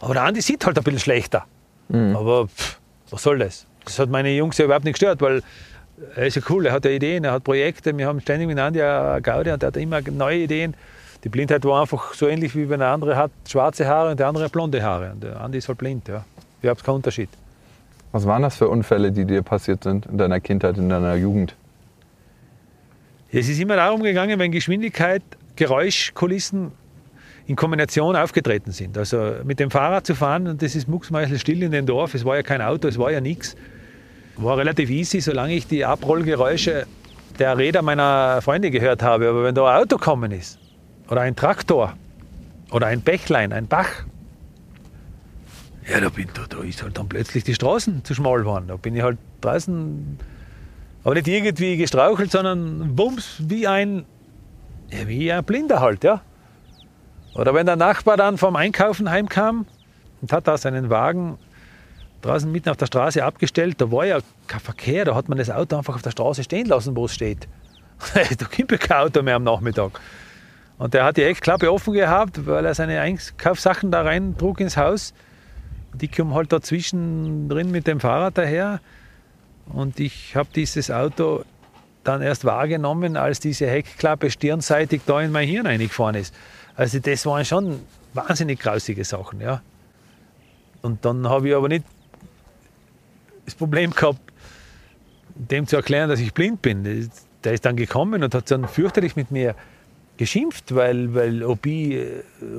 [0.00, 1.46] Aber der Andi sieht halt ein bisschen schlechter.
[1.88, 2.16] Mhm.
[2.16, 2.78] Aber pff,
[3.10, 3.66] was soll das?
[3.84, 5.42] Das hat meine Jungs ja überhaupt nicht gestört, weil
[6.16, 8.58] er ist ja cool, er hat ja Ideen, er hat Projekte, wir haben ständig mit
[8.58, 10.74] Andi eine Gaudi und er hat immer neue Ideen.
[11.22, 14.26] Die Blindheit war einfach so ähnlich, wie wenn der andere hat schwarze Haare und der
[14.26, 15.12] andere hat blonde Haare.
[15.12, 16.24] Und der Andi ist halt blind, ja.
[16.60, 17.30] Ich habe keinen Unterschied.
[18.14, 21.56] Was waren das für Unfälle, die dir passiert sind in deiner Kindheit, in deiner Jugend?
[23.32, 25.24] Es ist immer darum gegangen, wenn Geschwindigkeit,
[25.56, 26.70] Geräuschkulissen
[27.48, 28.96] in Kombination aufgetreten sind.
[28.96, 32.36] Also mit dem Fahrrad zu fahren, und das ist mucksmeißelstill in dem Dorf, es war
[32.36, 33.56] ja kein Auto, es war ja nichts.
[34.36, 36.86] War relativ easy, solange ich die Abrollgeräusche
[37.40, 39.28] der Räder meiner Freunde gehört habe.
[39.28, 40.60] Aber wenn da ein Auto gekommen ist,
[41.10, 41.94] oder ein Traktor,
[42.70, 44.04] oder ein Bächlein, ein Bach,
[45.88, 48.66] ja, da, bin, da, da ist halt dann plötzlich die Straßen zu schmal geworden.
[48.68, 50.18] Da bin ich halt draußen
[51.04, 54.06] aber nicht irgendwie gestrauchelt, sondern bums, wie ein,
[54.90, 56.22] ja, wie ein Blinder halt, ja.
[57.34, 59.66] Oder wenn der Nachbar dann vom Einkaufen heimkam
[60.22, 61.38] und hat da seinen Wagen
[62.22, 65.50] draußen mitten auf der Straße abgestellt, da war ja kein Verkehr, da hat man das
[65.50, 67.48] Auto einfach auf der Straße stehen lassen, wo es steht.
[68.14, 70.00] da kommt ja kein Auto mehr am Nachmittag.
[70.78, 74.78] Und der hat die Eckklappe offen gehabt, weil er seine Einkaufssachen da rein trug ins
[74.78, 75.12] Haus.
[75.94, 78.80] Die kommen halt dazwischen drin mit dem Fahrrad daher.
[79.66, 81.44] Und ich habe dieses Auto
[82.02, 86.34] dann erst wahrgenommen, als diese Heckklappe stirnseitig da in mein Hirn reingefahren ist.
[86.76, 87.80] Also das waren schon
[88.12, 89.40] wahnsinnig grausige Sachen.
[89.40, 89.62] Ja.
[90.82, 91.84] Und dann habe ich aber nicht
[93.46, 94.20] das Problem gehabt,
[95.34, 97.10] dem zu erklären, dass ich blind bin.
[97.42, 99.54] Der ist dann gekommen und hat dann fürchterlich mit mir
[100.16, 101.98] geschimpft, weil, weil ob, ich,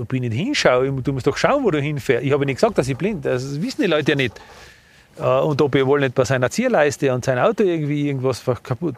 [0.02, 2.26] ob ich nicht hinschaue, du musst doch schauen, wo du hinfährst.
[2.26, 4.40] Ich habe nicht gesagt, dass ich blind bin, das wissen die Leute ja nicht.
[5.18, 8.96] Äh, und ob er wohl nicht bei seiner Zierleiste und sein Auto irgendwie irgendwas kaputt.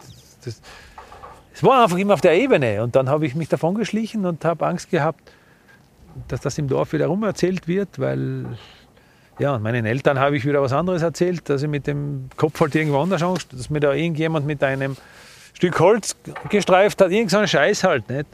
[1.53, 2.83] Es war einfach immer auf der Ebene.
[2.83, 5.31] Und dann habe ich mich davon geschlichen und habe Angst gehabt,
[6.27, 8.45] dass das im Dorf wieder rum erzählt wird, weil
[9.39, 12.73] ja, meinen Eltern habe ich wieder was anderes erzählt, dass ich mit dem Kopf halt
[12.73, 14.97] irgendwo anders Angst, dass mir da irgendjemand mit einem
[15.53, 16.15] Stück Holz
[16.49, 18.27] gestreift hat, irgend so Scheiß halt nicht.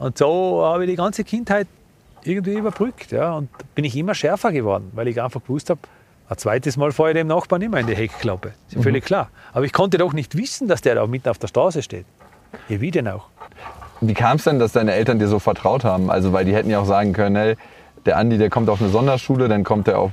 [0.00, 1.68] Und so habe ich die ganze Kindheit
[2.24, 3.12] irgendwie überbrückt.
[3.12, 5.80] Ja, und bin ich immer schärfer geworden, weil ich einfach gewusst habe,
[6.28, 8.52] ein zweites Mal fahre ich dem Nachbarn immer in die Heckklappe.
[8.68, 8.82] Ist mhm.
[8.82, 9.30] völlig klar.
[9.52, 12.06] Aber ich konnte doch nicht wissen, dass der da mitten auf der Straße steht.
[12.68, 13.26] Ja, wie denn auch?
[14.00, 16.10] Wie kam es denn, dass deine Eltern dir so vertraut haben?
[16.10, 17.56] Also, weil die hätten ja auch sagen können, hey,
[18.06, 20.12] der Andi, der kommt auf eine Sonderschule, dann kommt er auf.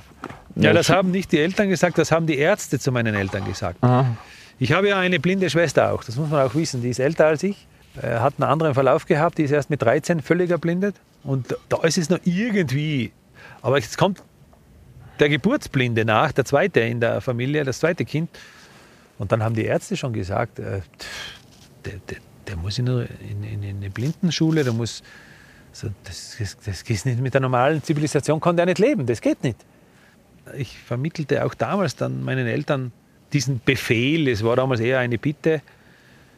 [0.55, 3.81] Ja, das haben nicht die Eltern gesagt, das haben die Ärzte zu meinen Eltern gesagt.
[3.81, 4.05] Aha.
[4.59, 6.81] Ich habe ja eine blinde Schwester auch, das muss man auch wissen.
[6.81, 7.67] Die ist älter als ich,
[8.01, 10.95] äh, hat einen anderen Verlauf gehabt, die ist erst mit 13 völlig erblindet.
[11.23, 13.11] Und da ist es noch irgendwie.
[13.61, 14.23] Aber jetzt kommt
[15.19, 18.29] der Geburtsblinde nach, der zweite in der Familie, das zweite Kind.
[19.17, 20.81] Und dann haben die Ärzte schon gesagt, äh,
[21.85, 22.17] der, der,
[22.47, 25.01] der muss in eine, in, in eine Blindenschule, der muss,
[26.03, 29.43] das, das, das geht nicht mit der normalen Zivilisation, kann der nicht leben, das geht
[29.43, 29.57] nicht.
[30.55, 32.91] Ich vermittelte auch damals dann meinen Eltern
[33.33, 35.61] diesen Befehl, es war damals eher eine Bitte,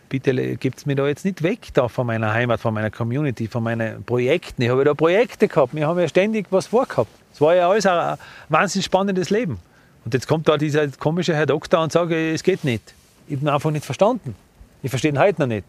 [0.10, 3.64] bitte gebt mir da jetzt nicht weg da von meiner Heimat, von meiner Community, von
[3.64, 4.62] meinen Projekten.
[4.62, 7.12] Ich habe ja da Projekte gehabt, wir haben ja ständig was vorgehabt.
[7.34, 8.18] Es war ja alles ein
[8.50, 9.60] wahnsinnig spannendes Leben.
[10.04, 12.94] Und jetzt kommt da dieser komische Herr Doktor und sagt, es geht nicht.
[13.28, 14.36] Ich habe ihn einfach nicht verstanden.
[14.82, 15.66] Ich verstehe ihn heute noch nicht.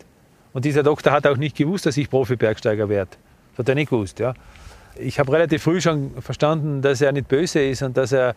[0.52, 3.10] Und dieser Doktor hat auch nicht gewusst, dass ich Profi-Bergsteiger werde.
[3.52, 4.18] Das hat er nicht gewusst.
[4.18, 4.34] Ja.
[4.96, 8.34] Ich habe relativ früh schon verstanden, dass er nicht böse ist und dass er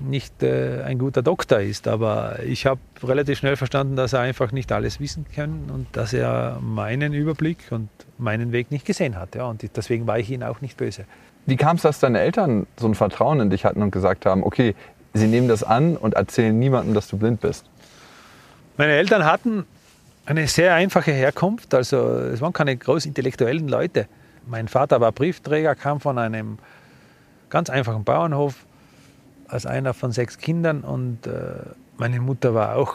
[0.00, 1.88] nicht äh, ein guter Doktor ist.
[1.88, 6.12] Aber ich habe relativ schnell verstanden, dass er einfach nicht alles wissen kann und dass
[6.12, 7.88] er meinen Überblick und
[8.18, 9.34] meinen Weg nicht gesehen hat.
[9.34, 9.46] Ja.
[9.46, 11.04] Und deswegen war ich ihm auch nicht böse.
[11.46, 14.42] Wie kam es, dass deine Eltern so ein Vertrauen in dich hatten und gesagt haben,
[14.42, 14.74] okay,
[15.14, 17.64] sie nehmen das an und erzählen niemandem, dass du blind bist?
[18.76, 19.64] Meine Eltern hatten
[20.26, 24.08] eine sehr einfache Herkunft, also es waren keine groß intellektuellen Leute.
[24.46, 26.58] Mein Vater war Briefträger, kam von einem
[27.48, 28.66] ganz einfachen Bauernhof
[29.48, 31.32] als einer von sechs Kindern und äh,
[31.96, 32.94] meine Mutter war auch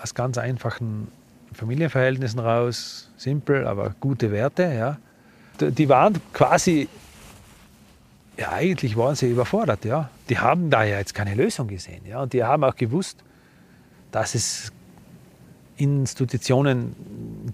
[0.00, 1.08] aus ganz einfachen
[1.52, 4.62] Familienverhältnissen raus, simpel, aber gute Werte.
[4.62, 4.98] Ja.
[5.70, 6.88] Die waren quasi,
[8.36, 9.84] ja eigentlich waren sie überfordert.
[9.84, 10.10] Ja.
[10.28, 12.02] Die haben da ja jetzt keine Lösung gesehen.
[12.06, 12.22] Ja.
[12.22, 13.24] Und die haben auch gewusst,
[14.12, 14.72] dass es
[15.76, 16.94] Institutionen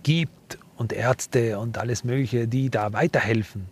[0.02, 3.66] gibt und Ärzte und alles Mögliche, die da weiterhelfen.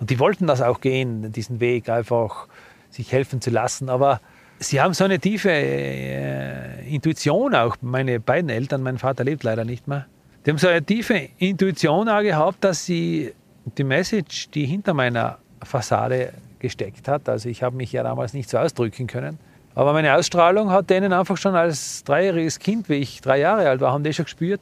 [0.00, 2.48] Und die wollten das auch gehen, diesen Weg einfach
[2.90, 3.88] sich helfen zu lassen.
[3.88, 4.20] Aber
[4.58, 9.64] sie haben so eine tiefe äh, Intuition auch, meine beiden Eltern, mein Vater lebt leider
[9.64, 10.06] nicht mehr.
[10.44, 13.32] Die haben so eine tiefe Intuition auch gehabt, dass sie
[13.76, 18.48] die Message, die hinter meiner Fassade gesteckt hat, also ich habe mich ja damals nicht
[18.48, 19.38] so ausdrücken können,
[19.74, 23.80] aber meine Ausstrahlung hat denen einfach schon als dreijähriges Kind, wie ich drei Jahre alt
[23.80, 24.60] war, haben die schon gespürt,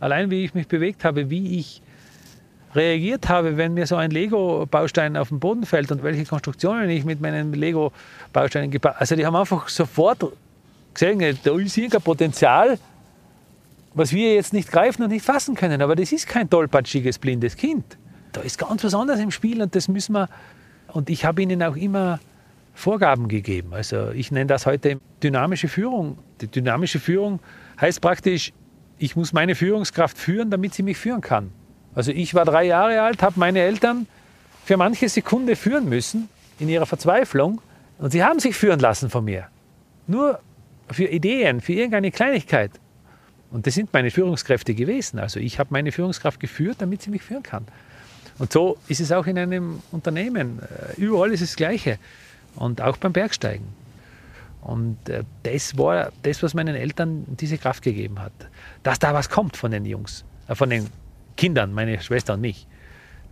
[0.00, 1.82] allein wie ich mich bewegt habe, wie ich
[2.76, 7.04] reagiert habe, wenn mir so ein Lego-Baustein auf den Boden fällt und welche Konstruktionen ich
[7.04, 9.00] mit meinen Lego-Bausteinen gebaut habe.
[9.00, 10.24] Also die haben einfach sofort
[10.94, 12.78] gesehen, da ist irgendein Potenzial,
[13.94, 15.80] was wir jetzt nicht greifen und nicht fassen können.
[15.80, 17.96] Aber das ist kein tollpatschiges, blindes Kind.
[18.32, 20.28] Da ist ganz was anderes im Spiel und das müssen wir.
[20.92, 22.20] Und ich habe ihnen auch immer
[22.74, 23.72] Vorgaben gegeben.
[23.72, 26.18] Also ich nenne das heute dynamische Führung.
[26.42, 27.40] Die dynamische Führung
[27.80, 28.52] heißt praktisch,
[28.98, 31.50] ich muss meine Führungskraft führen, damit sie mich führen kann.
[31.96, 34.06] Also ich war drei Jahre alt, habe meine Eltern
[34.64, 36.28] für manche Sekunde führen müssen
[36.58, 37.60] in ihrer Verzweiflung
[37.98, 39.46] und sie haben sich führen lassen von mir.
[40.06, 40.38] Nur
[40.90, 42.70] für Ideen, für irgendeine Kleinigkeit.
[43.50, 45.18] Und das sind meine Führungskräfte gewesen.
[45.18, 47.66] Also ich habe meine Führungskraft geführt, damit sie mich führen kann.
[48.38, 50.60] Und so ist es auch in einem Unternehmen.
[50.60, 51.98] Äh, überall ist es das Gleiche
[52.56, 53.66] und auch beim Bergsteigen.
[54.60, 58.32] Und äh, das war das, was meinen Eltern diese Kraft gegeben hat.
[58.82, 60.90] Dass da was kommt von den Jungs, äh, von den
[61.36, 62.66] Kindern, meine Schwester und mich.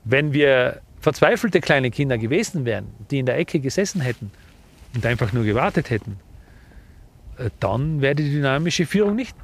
[0.05, 4.31] Wenn wir verzweifelte kleine Kinder gewesen wären, die in der Ecke gesessen hätten
[4.95, 6.19] und einfach nur gewartet hätten,
[7.39, 9.37] äh, dann wäre die dynamische Führung nicht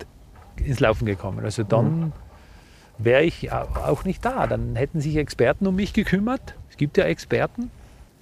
[0.57, 1.45] ins Laufen gekommen.
[1.45, 2.13] Also dann mhm.
[2.99, 4.47] wäre ich auch nicht da.
[4.47, 6.55] Dann hätten sich Experten um mich gekümmert.
[6.71, 7.71] Es gibt ja Experten,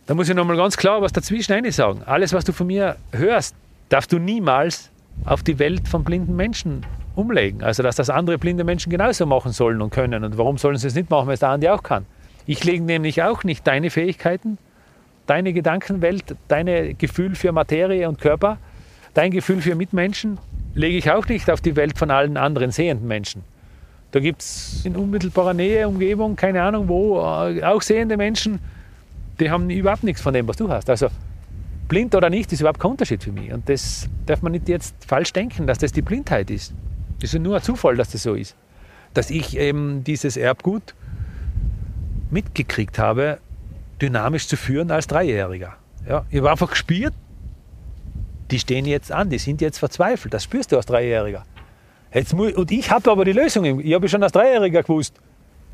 [0.08, 2.00] da muss ich nochmal ganz klar was dazwischen eine sagen.
[2.06, 3.54] Alles, was du von mir hörst,
[3.90, 4.90] darfst du niemals
[5.26, 6.86] auf die Welt von blinden Menschen
[7.18, 7.62] umlegen.
[7.62, 10.24] Also, dass das andere blinde Menschen genauso machen sollen und können.
[10.24, 12.06] Und warum sollen sie es nicht machen, wenn es der Andi auch kann?
[12.46, 14.56] Ich lege nämlich auch nicht deine Fähigkeiten,
[15.26, 18.58] deine Gedankenwelt, dein Gefühl für Materie und Körper,
[19.14, 20.38] dein Gefühl für Mitmenschen,
[20.74, 23.42] lege ich auch nicht auf die Welt von allen anderen sehenden Menschen.
[24.12, 28.60] Da gibt es in unmittelbarer Nähe, Umgebung, keine Ahnung wo, äh, auch sehende Menschen,
[29.38, 30.88] die haben überhaupt nichts von dem, was du hast.
[30.88, 31.08] Also
[31.88, 33.52] blind oder nicht, ist überhaupt kein Unterschied für mich.
[33.52, 36.72] Und das darf man nicht jetzt falsch denken, dass das die Blindheit ist.
[37.20, 38.56] Das ist nur ein Zufall, dass das so ist.
[39.14, 40.94] Dass ich eben dieses Erbgut
[42.30, 43.38] mitgekriegt habe,
[44.00, 45.76] dynamisch zu führen als Dreijähriger.
[46.08, 47.14] Ja, ich habe einfach gespürt,
[48.50, 50.32] die stehen jetzt an, die sind jetzt verzweifelt.
[50.32, 51.44] Das spürst du als Dreijähriger.
[52.12, 53.80] Jetzt muss, und ich habe aber die Lösung.
[53.80, 55.14] Ich habe schon als Dreijähriger gewusst,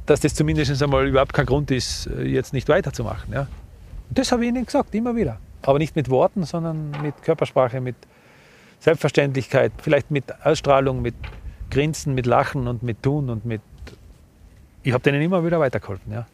[0.06, 3.32] dass das zumindest einmal überhaupt kein Grund ist, äh, jetzt nicht weiterzumachen.
[3.32, 3.46] Ja.
[4.10, 5.38] Das habe ich ihnen gesagt, immer wieder.
[5.62, 7.96] Aber nicht mit Worten, sondern mit Körpersprache, mit
[8.84, 11.14] Selbstverständlichkeit, vielleicht mit Ausstrahlung, mit
[11.70, 13.62] Grinsen, mit Lachen und mit Tun und mit.
[14.82, 16.12] Ich habe denen immer wieder weitergeholfen.
[16.12, 16.26] Ja.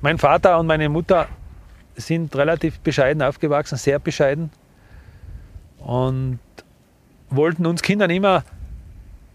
[0.00, 1.28] Mein Vater und meine Mutter
[1.94, 4.50] sind relativ bescheiden aufgewachsen, sehr bescheiden
[5.78, 6.40] und
[7.30, 8.42] wollten uns Kindern immer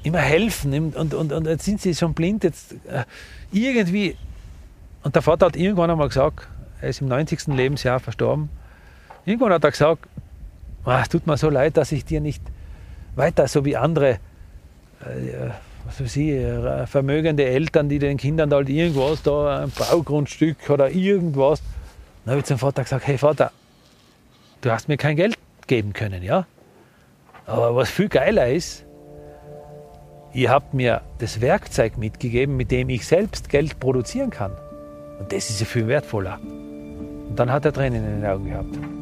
[0.04, 3.06] immer helfen und, und, und jetzt sind sie schon blind, jetzt äh,
[3.54, 4.18] irgendwie.
[5.04, 6.50] Und der Vater hat irgendwann einmal gesagt,
[6.82, 7.48] er ist im 90.
[7.48, 8.50] Lebensjahr verstorben,
[9.26, 10.06] irgendwann hat er gesagt,
[10.90, 12.42] ah, es tut mir so leid, dass ich dir nicht
[13.16, 14.20] weiter, so wie andere,
[15.02, 15.50] äh,
[15.86, 20.90] was weiß ich, äh, vermögende Eltern, die den Kindern halt irgendwas, da ein Baugrundstück oder
[20.90, 21.62] irgendwas.
[22.26, 23.52] Dann habe ich zum Vater gesagt, hey Vater,
[24.62, 25.38] du hast mir kein Geld
[25.68, 26.46] geben können, ja?
[27.46, 28.86] Aber was viel geiler ist,
[30.34, 34.52] ihr habt mir das Werkzeug mitgegeben, mit dem ich selbst Geld produzieren kann.
[35.20, 36.40] Und das ist ja viel wertvoller.
[36.40, 38.99] Und dann hat er Tränen in den Augen gehabt.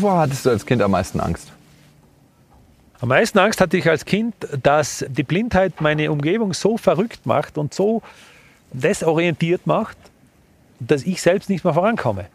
[0.00, 1.52] Wovor hattest du als Kind am meisten Angst?
[3.00, 7.58] Am meisten Angst hatte ich als Kind, dass die Blindheit meine Umgebung so verrückt macht
[7.58, 8.00] und so
[8.72, 9.98] desorientiert macht,
[10.78, 12.26] dass ich selbst nicht mehr vorankomme.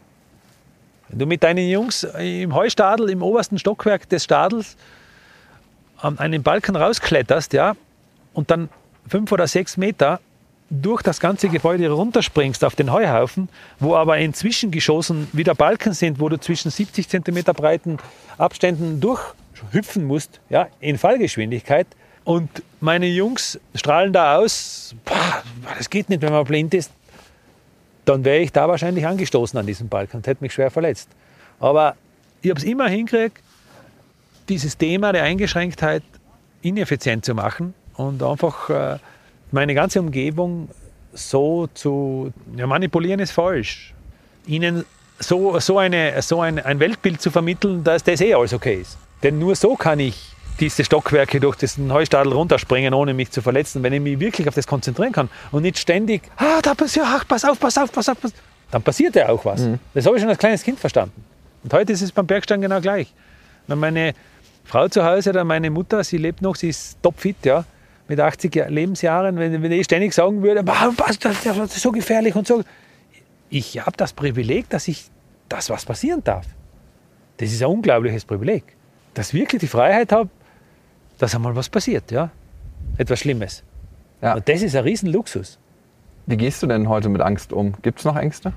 [1.10, 4.78] Wenn du mit deinen Jungs im Heustadel, im obersten Stockwerk des Stadels,
[5.98, 7.76] an einen Balken rauskletterst, ja,
[8.34, 8.70] und dann
[9.08, 10.20] fünf oder sechs Meter
[10.70, 13.50] durch das ganze Gebäude runterspringst auf den Heuhaufen,
[13.80, 17.98] wo aber in Zwischengeschossen wieder Balken sind, wo du zwischen 70 cm breiten
[18.38, 21.88] Abständen durchhüpfen musst, ja, in Fallgeschwindigkeit.
[22.24, 22.50] Und
[22.80, 25.44] meine Jungs strahlen da aus, boah,
[25.78, 26.92] das geht nicht, wenn man blind ist.
[28.06, 31.10] Dann wäre ich da wahrscheinlich angestoßen an diesem Balken und hätte mich schwer verletzt.
[31.60, 31.96] Aber
[32.42, 33.42] ich habe es immer hingekriegt,
[34.50, 36.04] dieses Thema der Eingeschränktheit
[36.62, 38.98] ineffizient zu machen und einfach äh,
[39.56, 40.70] meine ganze Umgebung
[41.14, 43.94] so zu ja, manipulieren ist falsch.
[44.46, 44.86] Ihnen
[45.18, 48.98] so, so, eine, so ein, ein Weltbild zu vermitteln, dass das eh alles okay ist.
[49.24, 53.82] Denn nur so kann ich diese Stockwerke durch diesen Heustadel runterspringen, ohne mich zu verletzen,
[53.82, 57.26] wenn ich mich wirklich auf das konzentrieren kann und nicht ständig, ah, da passiert, ach,
[57.26, 58.40] pass auf, pass auf, pass auf, pass auf.
[58.72, 59.62] Dann passiert ja auch was.
[59.62, 59.80] Mhm.
[59.94, 61.24] Das habe ich schon als kleines Kind verstanden.
[61.64, 63.14] Und heute ist es beim Bergsteigen genau gleich.
[63.68, 64.14] Wenn meine
[64.66, 67.64] Frau zu Hause oder meine Mutter, sie lebt noch, sie ist topfit, ja,
[68.08, 72.48] mit 80 Lebensjahren, wenn, wenn ich ständig sagen würde, was, das ist so gefährlich und
[72.48, 72.64] so.
[73.50, 75.06] Ich habe das Privileg, dass ich
[75.50, 76.46] das was passieren darf.
[77.38, 78.64] Das ist ein unglaubliches Privileg.
[79.14, 80.30] Dass ich wirklich die Freiheit habe,
[81.18, 82.30] dass einmal was passiert, ja.
[82.98, 83.64] Etwas Schlimmes.
[84.22, 84.36] Ja.
[84.36, 85.60] Und das ist ein Riesenluxus.
[86.26, 87.74] Wie gehst du denn heute mit Angst um?
[87.82, 88.54] Gibt es noch Ängste?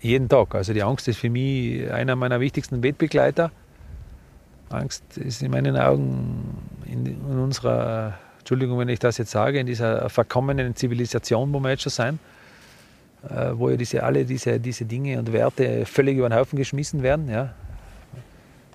[0.00, 0.54] Jeden Tag.
[0.54, 3.50] Also die Angst ist für mich einer meiner wichtigsten Wettbegleiter.
[4.70, 8.14] Angst ist in meinen Augen in unserer
[8.48, 12.18] Entschuldigung, wenn ich das jetzt sage, in dieser verkommenen Zivilisation, wo wir jetzt schon sind,
[13.28, 17.02] äh, wo ja diese, alle diese, diese Dinge und Werte völlig über den Haufen geschmissen
[17.02, 17.28] werden.
[17.28, 17.52] Ja.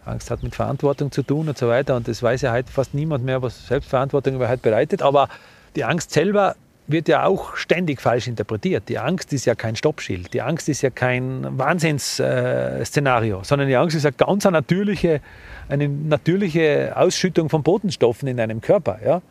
[0.05, 1.95] Angst hat mit Verantwortung zu tun und so weiter.
[1.95, 5.01] Und das weiß ja heute fast niemand mehr, was Selbstverantwortung überhaupt bedeutet.
[5.01, 5.27] Aber
[5.75, 6.55] die Angst selber
[6.85, 8.89] wird ja auch ständig falsch interpretiert.
[8.89, 10.35] Die Angst ist ja kein Stoppschild.
[10.35, 15.19] Die Angst ist ja kein Wahnsinnsszenario, sondern die Angst ist ja ganz eine natürliche,
[15.67, 18.99] eine natürliche Ausschüttung von Botenstoffen in deinem Körper.
[19.03, 19.23] Ja?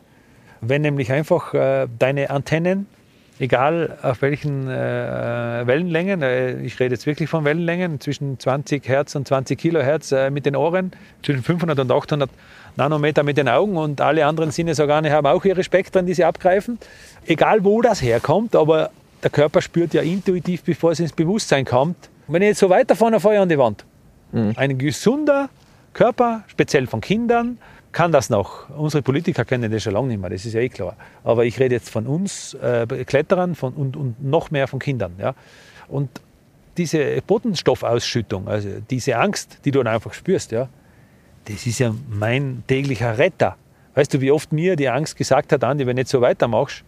[0.65, 2.87] Wenn nämlich einfach äh, deine Antennen,
[3.39, 9.15] egal auf welchen äh, Wellenlängen, äh, ich rede jetzt wirklich von Wellenlängen, zwischen 20 Hertz
[9.15, 10.91] und 20 Kilohertz äh, mit den Ohren,
[11.21, 12.29] zwischen 500 und 800
[12.75, 16.79] Nanometer mit den Augen und alle anderen Sinnesorgane haben auch ihre Spektren, die sie abgreifen.
[17.25, 18.89] Egal wo das herkommt, aber
[19.21, 22.09] der Körper spürt ja intuitiv, bevor es ins Bewusstsein kommt.
[22.27, 23.85] Wenn ich jetzt so weiterfahre, Feuer an die Wand.
[24.31, 24.53] Mhm.
[24.55, 25.49] Ein gesunder
[25.93, 27.57] Körper, speziell von Kindern,
[27.93, 28.69] kann das noch.
[28.71, 30.97] Unsere Politiker können das schon lange nicht mehr, das ist ja eh klar.
[31.23, 35.13] Aber ich rede jetzt von uns äh, Kletterern von, und, und noch mehr von Kindern.
[35.17, 35.35] Ja?
[35.87, 36.09] Und
[36.77, 40.67] diese Botenstoffausschüttung, also diese Angst, die du dann einfach spürst, ja,
[41.45, 43.57] das ist ja mein täglicher Retter.
[43.95, 46.83] Weißt du, wie oft mir die Angst gesagt hat, Andi, wenn du nicht so weitermachst,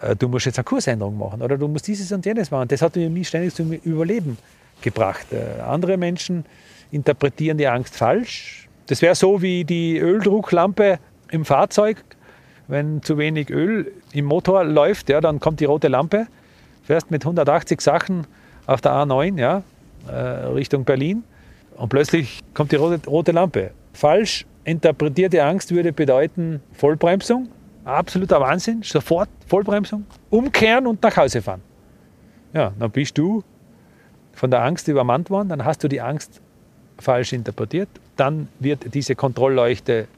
[0.00, 2.68] äh, du musst jetzt eine Kursänderung machen oder du musst dieses und jenes machen.
[2.68, 4.38] Das hat mich ständig zum Überleben
[4.82, 5.26] gebracht.
[5.32, 6.44] Äh, andere Menschen
[6.92, 10.98] interpretieren die Angst falsch, das wäre so wie die Öldrucklampe
[11.30, 12.02] im Fahrzeug.
[12.66, 16.26] Wenn zu wenig Öl im Motor läuft, ja, dann kommt die rote Lampe.
[16.82, 18.26] Fährst mit 180 Sachen
[18.66, 19.62] auf der A9 ja,
[20.08, 21.22] äh, Richtung Berlin
[21.76, 23.70] und plötzlich kommt die rote, rote Lampe.
[23.92, 27.48] Falsch interpretierte Angst würde bedeuten Vollbremsung,
[27.84, 31.62] absoluter Wahnsinn, sofort Vollbremsung, umkehren und nach Hause fahren.
[32.52, 33.44] Ja, dann bist du
[34.32, 36.40] von der Angst übermannt worden, dann hast du die Angst
[36.98, 37.88] falsch interpretiert.
[38.16, 40.08] Dann wird diese Kontrollleuchte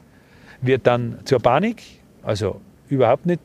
[0.61, 1.83] wird dann zur Panik,
[2.23, 3.41] also überhaupt nicht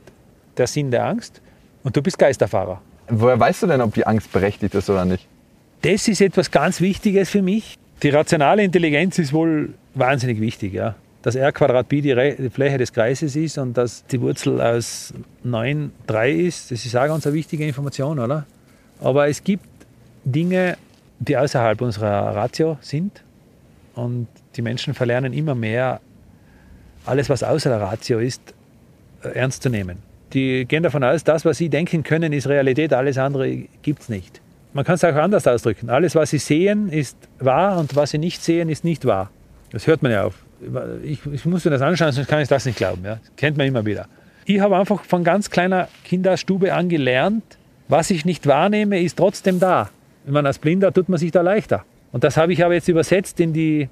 [0.56, 1.42] der Sinn der Angst.
[1.84, 2.82] Und du bist Geisterfahrer.
[3.10, 5.26] Woher weißt du denn, ob die Angst berechtigt ist oder nicht?
[5.82, 7.78] Das ist etwas ganz Wichtiges für mich.
[8.04, 10.74] Die rationale Intelligenz ist wohl wahnsinnig wichtig.
[10.74, 10.96] Ja.
[11.22, 15.92] Dass r Quadrat Pi die Fläche des Kreises ist und dass die Wurzel aus 9
[16.06, 18.46] 3 ist, das ist auch ganz eine wichtige Information, oder?
[19.00, 19.66] Aber es gibt
[20.24, 20.78] Dinge,
[21.20, 23.24] die außerhalb unserer Ratio sind.
[23.98, 26.02] Und die Menschen verlernen immer mehr,
[27.06, 28.54] alles, was außer der Ratio ist,
[29.24, 29.98] äh, ernst zu nehmen.
[30.34, 34.10] Die gehen davon aus, das, was sie denken können, ist Realität, alles andere gibt es
[34.10, 34.40] nicht.
[34.74, 35.90] Man kann es auch anders ausdrücken.
[35.90, 39.32] Alles, was sie sehen, ist wahr und was sie nicht sehen, ist nicht wahr.
[39.72, 40.36] Das hört man ja auf.
[41.04, 43.04] Ich, ich muss mir das anschauen, sonst kann ich das nicht glauben.
[43.04, 43.16] Ja.
[43.16, 44.06] Das kennt man immer wieder.
[44.46, 49.60] Ich habe einfach von ganz kleiner Kinderstube an gelernt, was ich nicht wahrnehme, ist trotzdem
[49.60, 49.90] da.
[50.26, 51.84] Wenn man als Blinder tut man sich da leichter.
[52.12, 53.90] Und das habe ich aber jetzt übersetzt in die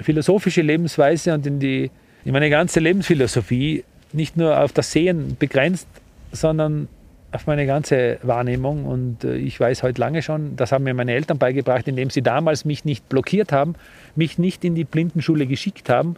[0.00, 1.90] philosophische Lebensweise und in, die,
[2.24, 3.84] in meine ganze Lebensphilosophie.
[4.12, 5.88] Nicht nur auf das Sehen begrenzt,
[6.32, 6.88] sondern
[7.32, 8.84] auf meine ganze Wahrnehmung.
[8.86, 12.22] Und äh, ich weiß heute lange schon, das haben mir meine Eltern beigebracht, indem sie
[12.22, 13.74] damals mich nicht blockiert haben,
[14.14, 16.16] mich nicht in die Blindenschule geschickt haben.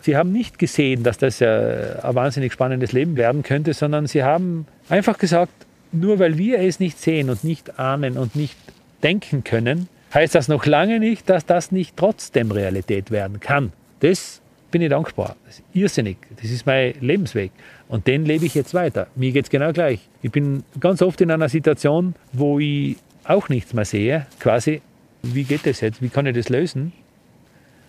[0.00, 4.66] Sie haben nicht gesehen, dass das ein wahnsinnig spannendes Leben werden könnte, sondern sie haben
[4.90, 5.52] einfach gesagt,
[5.92, 8.58] nur weil wir es nicht sehen und nicht ahnen und nicht
[9.02, 13.72] denken können, heißt das noch lange nicht, dass das nicht trotzdem Realität werden kann.
[14.00, 14.40] Das
[14.70, 15.36] bin ich dankbar.
[15.46, 16.16] Das ist irrsinnig.
[16.40, 17.52] Das ist mein Lebensweg.
[17.88, 19.08] Und den lebe ich jetzt weiter.
[19.14, 20.00] Mir geht es genau gleich.
[20.22, 24.82] Ich bin ganz oft in einer Situation, wo ich auch nichts mehr sehe, quasi,
[25.22, 26.02] wie geht das jetzt?
[26.02, 26.92] Wie kann ich das lösen?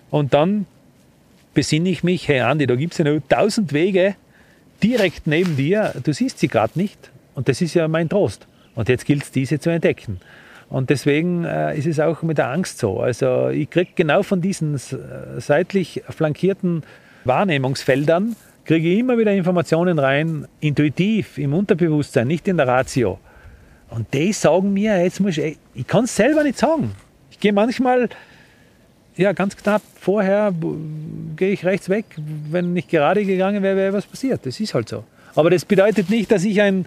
[0.10, 0.66] Und dann
[1.54, 4.16] besinne ich mich, hey Andi, da gibt es ja noch tausend Wege
[4.84, 7.12] direkt neben dir, du siehst sie gerade nicht.
[7.34, 8.48] Und das ist ja mein Trost.
[8.76, 10.20] Und jetzt gilt es, diese zu entdecken.
[10.76, 13.00] Und deswegen äh, ist es auch mit der Angst so.
[13.00, 14.78] Also ich kriege genau von diesen
[15.38, 16.84] seitlich flankierten
[17.24, 23.20] Wahrnehmungsfeldern, kriege ich immer wieder Informationen rein, intuitiv, im Unterbewusstsein, nicht in der Ratio.
[23.90, 26.92] Und die sagen mir, jetzt muss ich, ich kann es selber nicht sagen.
[27.32, 28.10] Ich gehe manchmal,
[29.16, 30.54] ja, ganz knapp vorher
[31.38, 32.04] gehe ich rechts weg.
[32.52, 34.46] Wenn nicht gerade gegangen wäre, wäre was passiert.
[34.46, 35.06] Das ist halt so.
[35.36, 36.86] Aber das bedeutet nicht, dass ich ein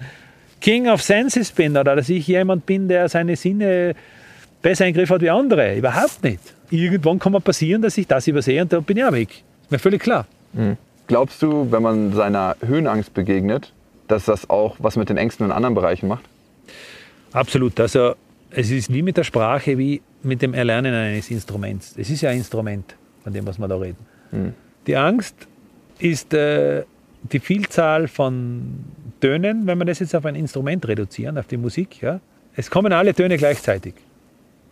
[0.60, 3.94] King of Senses bin oder dass ich jemand bin, der seine Sinne
[4.62, 5.76] besser in den Griff hat wie andere.
[5.76, 6.40] Überhaupt nicht.
[6.70, 9.42] Irgendwann kann man passieren, dass ich das übersehe und da bin ich auch weg.
[9.62, 10.26] Ist mir völlig klar.
[10.52, 10.76] Mhm.
[11.06, 13.72] Glaubst du, wenn man seiner Höhenangst begegnet,
[14.08, 16.24] dass das auch was mit den Ängsten in anderen Bereichen macht?
[17.32, 17.78] Absolut.
[17.80, 18.14] Also
[18.50, 21.94] es ist wie mit der Sprache, wie mit dem Erlernen eines Instruments.
[21.96, 23.98] Es ist ja ein Instrument, von dem was wir da reden.
[24.32, 24.54] Mhm.
[24.86, 25.34] Die Angst
[25.98, 26.84] ist äh,
[27.32, 28.84] die Vielzahl von
[29.20, 32.20] Tönen, wenn wir das jetzt auf ein Instrument reduzieren, auf die Musik, ja,
[32.56, 33.94] es kommen alle Töne gleichzeitig.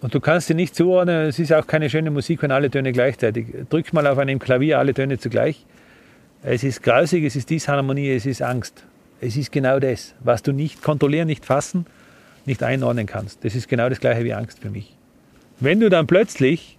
[0.00, 2.92] Und du kannst sie nicht zuordnen, es ist auch keine schöne Musik, wenn alle Töne
[2.92, 3.46] gleichzeitig.
[3.70, 5.64] Drück mal auf einem Klavier alle Töne zugleich.
[6.42, 8.84] Es ist grausig, es ist Disharmonie, es ist Angst.
[9.20, 11.86] Es ist genau das, was du nicht kontrollieren, nicht fassen,
[12.44, 13.44] nicht einordnen kannst.
[13.44, 14.94] Das ist genau das gleiche wie Angst für mich.
[15.58, 16.75] Wenn du dann plötzlich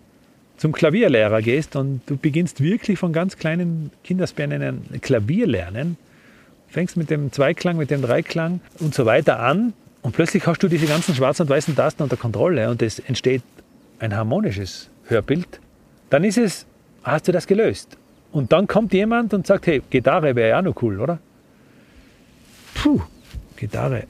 [0.57, 5.97] zum Klavierlehrer gehst und du beginnst wirklich von ganz kleinen Kindersbeinen Klavier lernen,
[6.67, 10.67] fängst mit dem Zweiklang, mit dem Dreiklang und so weiter an und plötzlich hast du
[10.67, 13.43] diese ganzen schwarzen und weißen Tasten unter Kontrolle und es entsteht
[13.99, 15.59] ein harmonisches Hörbild,
[16.09, 16.65] dann ist es,
[17.03, 17.97] hast du das gelöst.
[18.31, 21.19] Und dann kommt jemand und sagt, hey, Gitarre wäre ja auch noch cool, oder?
[22.73, 23.01] Puh,
[23.55, 24.03] Gitarre.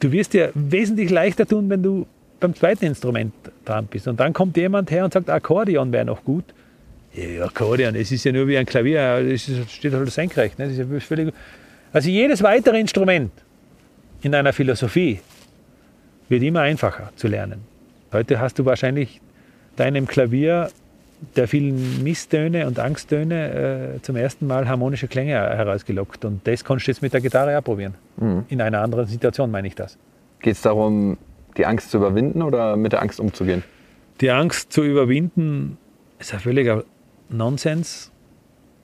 [0.00, 2.06] Du wirst dir wesentlich leichter tun, wenn du
[2.40, 3.32] beim zweiten Instrument
[3.64, 4.08] dran bist.
[4.08, 6.44] Und dann kommt jemand her und sagt, Akkordeon wäre noch gut.
[7.14, 10.58] Ja, Akkordeon, das ist ja nur wie ein Klavier, das steht halt senkrecht.
[10.58, 10.66] Ne?
[10.66, 11.32] Ist ja völlig
[11.92, 13.32] also jedes weitere Instrument
[14.22, 15.20] in einer Philosophie
[16.28, 17.60] wird immer einfacher zu lernen.
[18.12, 19.20] Heute hast du wahrscheinlich
[19.76, 20.70] deinem Klavier
[21.36, 26.24] der vielen Misstöne und Angsttöne äh, zum ersten Mal harmonische Klänge herausgelockt.
[26.24, 27.94] Und das kannst du jetzt mit der Gitarre ausprobieren.
[28.16, 28.44] Mhm.
[28.48, 29.98] In einer anderen Situation meine ich das.
[30.40, 31.18] Geht es darum,
[31.56, 33.62] die Angst zu überwinden oder mit der Angst umzugehen?
[34.20, 35.78] Die Angst zu überwinden
[36.18, 36.84] ist ein völliger
[37.28, 38.10] Nonsens.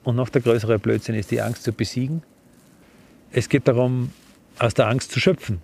[0.03, 2.23] Und noch der größere Blödsinn ist, die Angst zu besiegen.
[3.31, 4.11] Es geht darum,
[4.57, 5.61] aus der Angst zu schöpfen.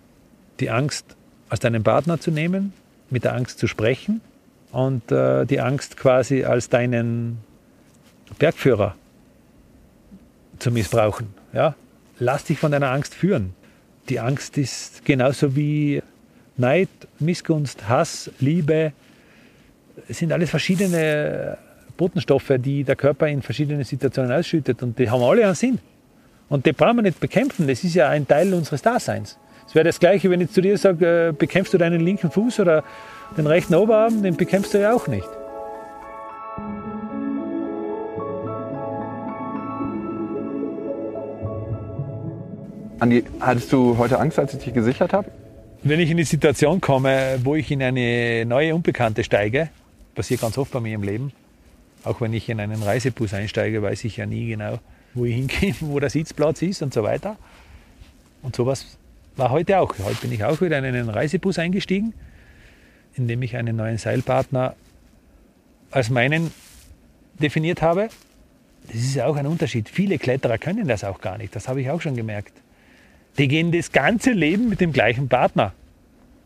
[0.60, 1.16] Die Angst
[1.48, 2.72] aus deinem Partner zu nehmen,
[3.10, 4.20] mit der Angst zu sprechen
[4.72, 7.38] und äh, die Angst quasi als deinen
[8.38, 8.94] Bergführer
[10.58, 11.28] zu missbrauchen.
[11.52, 11.74] Ja?
[12.18, 13.54] Lass dich von deiner Angst führen.
[14.08, 16.02] Die Angst ist genauso wie
[16.56, 16.88] Neid,
[17.18, 18.92] Missgunst, Hass, Liebe.
[20.08, 21.58] Sind alles verschiedene
[21.96, 25.78] Botenstoffe, die der Körper in verschiedenen Situationen ausschüttet und die haben alle einen Sinn.
[26.48, 29.38] Und die brauchen wir nicht bekämpfen, das ist ja ein Teil unseres Daseins.
[29.66, 32.60] Es wäre das Gleiche, wenn ich zu dir sage, äh, bekämpfst du deinen linken Fuß
[32.60, 32.84] oder
[33.36, 35.28] den rechten Oberarm, den bekämpfst du ja auch nicht.
[43.00, 45.30] Andi, hattest du heute Angst, als ich dich gesichert habe?
[45.88, 49.68] Wenn ich in die Situation komme, wo ich in eine neue Unbekannte steige,
[50.16, 51.30] passiert ganz oft bei mir im Leben,
[52.02, 54.80] auch wenn ich in einen Reisebus einsteige, weiß ich ja nie genau,
[55.14, 57.36] wo ich hingehe, wo der Sitzplatz ist und so weiter.
[58.42, 58.98] Und sowas
[59.36, 59.94] war heute auch.
[60.00, 62.14] Heute bin ich auch wieder in einen Reisebus eingestiegen.
[63.14, 64.74] indem ich einen neuen Seilpartner
[65.92, 66.50] als meinen
[67.38, 68.08] definiert habe.
[68.88, 69.88] Das ist ja auch ein Unterschied.
[69.88, 71.54] Viele Kletterer können das auch gar nicht.
[71.54, 72.54] Das habe ich auch schon gemerkt.
[73.38, 75.72] Die gehen das ganze Leben mit dem gleichen Partner.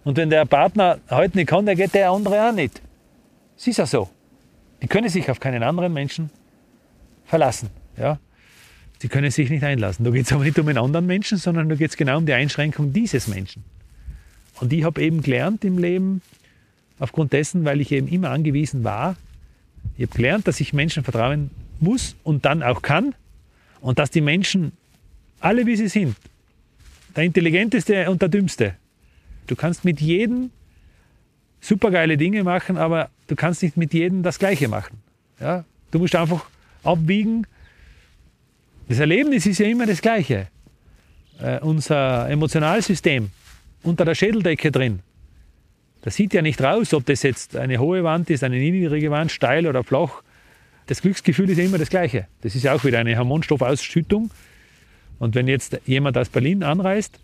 [0.05, 2.81] Und wenn der Partner heute nicht kann, dann geht der andere auch nicht.
[3.57, 4.09] Es ist ja so.
[4.83, 6.31] Die können sich auf keinen anderen Menschen
[7.27, 7.69] verlassen.
[7.99, 8.19] Ja?
[8.99, 10.05] Sie können sich nicht einlassen.
[10.05, 12.27] Da geht es aber nicht um einen anderen Menschen, sondern da geht es genau um
[12.27, 13.65] die Einschränkung dieses Menschen.
[14.61, 16.23] Und ich habe eben gelernt im Leben,
[16.99, 19.17] aufgrund dessen, weil ich eben immer angewiesen war,
[19.97, 23.15] ich habe gelernt, dass ich Menschen vertrauen muss und dann auch kann
[23.81, 24.73] und dass die Menschen
[25.41, 26.17] alle wie sie sind,
[27.17, 28.75] der intelligenteste und der dümmste.
[29.47, 30.51] Du kannst mit jedem
[31.61, 34.99] supergeile Dinge machen, aber du kannst nicht mit jedem das Gleiche machen.
[35.41, 35.65] Ja?
[35.91, 36.47] Du musst einfach
[36.83, 37.47] abwiegen.
[38.89, 40.49] Das Erlebnis ist ja immer das Gleiche.
[41.41, 43.31] Äh, unser Emotionalsystem
[43.83, 45.01] unter der Schädeldecke drin,
[46.03, 49.33] das sieht ja nicht raus, ob das jetzt eine hohe Wand ist, eine niedrige Wand,
[49.33, 50.23] steil oder flach.
[50.87, 52.27] Das Glücksgefühl ist ja immer das Gleiche.
[52.41, 54.31] Das ist ja auch wieder eine Hormonstoffausschüttung.
[55.21, 57.21] Und wenn jetzt jemand aus Berlin anreist,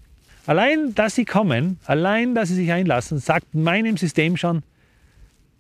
[0.47, 4.63] allein, dass sie kommen, allein, dass sie sich einlassen, sagt meinem System schon,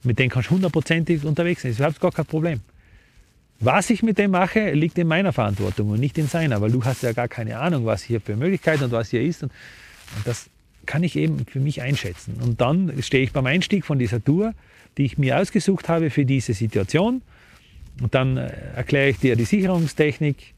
[0.04, 1.74] mit denen kannst du hundertprozentig unterwegs sein.
[1.76, 2.60] Das ist gar kein Problem.
[3.58, 6.84] Was ich mit dem mache, liegt in meiner Verantwortung und nicht in seiner, weil du
[6.84, 9.42] hast ja gar keine Ahnung, was hier für Möglichkeiten und was hier ist.
[9.42, 9.50] Und,
[10.16, 10.50] und das
[10.84, 12.34] kann ich eben für mich einschätzen.
[12.42, 14.52] Und dann stehe ich beim Einstieg von dieser Tour,
[14.98, 17.22] die ich mir ausgesucht habe für diese Situation.
[18.02, 20.54] Und dann äh, erkläre ich dir die Sicherungstechnik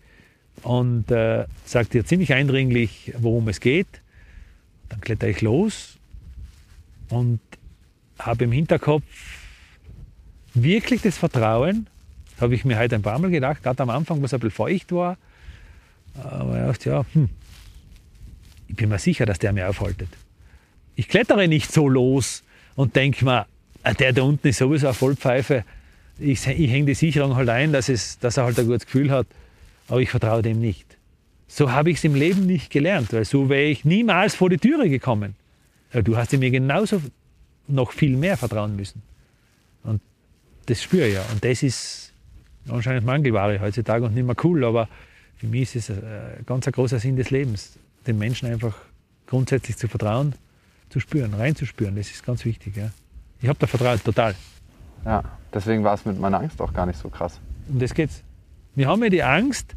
[0.63, 3.87] und äh, sage dir ziemlich eindringlich, worum es geht.
[4.89, 5.99] Dann kletter ich los
[7.11, 7.41] und
[8.19, 9.05] habe im Hinterkopf
[10.55, 11.87] wirklich das Vertrauen,
[12.41, 14.93] habe ich mir heute ein paar Mal gedacht, gerade am Anfang, was ein bisschen feucht
[14.93, 15.17] war.
[16.23, 17.29] Aber ich dachte, ja, hm,
[18.69, 20.09] ich bin mir sicher, dass der mir aufhaltet.
[20.97, 22.43] Ich klettere nicht so los
[22.75, 23.47] und denke mir,
[23.83, 25.65] ah, der da unten ist sowieso eine Vollpfeife.
[26.19, 29.11] Ich, ich hänge die Sicherung halt ein, dass, es, dass er halt ein gutes Gefühl
[29.11, 29.27] hat,
[29.89, 30.97] aber ich vertraue dem nicht.
[31.47, 34.59] So habe ich es im Leben nicht gelernt, weil so wäre ich niemals vor die
[34.59, 35.35] Türe gekommen.
[35.93, 37.01] Ja, du hast mir genauso
[37.67, 39.03] noch viel mehr vertrauen müssen.
[39.83, 40.03] Und
[40.67, 41.23] das spüre ich ja.
[41.33, 42.13] Und das ist
[42.69, 44.89] anscheinend Mangelware heutzutage und nicht mehr cool, aber
[45.37, 48.77] für mich ist es ein ganz ein großer Sinn des Lebens, den Menschen einfach
[49.27, 50.35] grundsätzlich zu vertrauen,
[50.91, 51.97] zu spüren, reinzuspüren.
[51.97, 52.77] Das ist ganz wichtig.
[52.77, 52.91] Ja.
[53.41, 54.35] Ich habe da vertraut, total.
[55.05, 55.23] Ja,
[55.55, 57.41] deswegen war es mit meiner Angst auch gar nicht so krass.
[57.69, 58.23] Um das geht's.
[58.79, 59.75] Wir haben ja die Angst,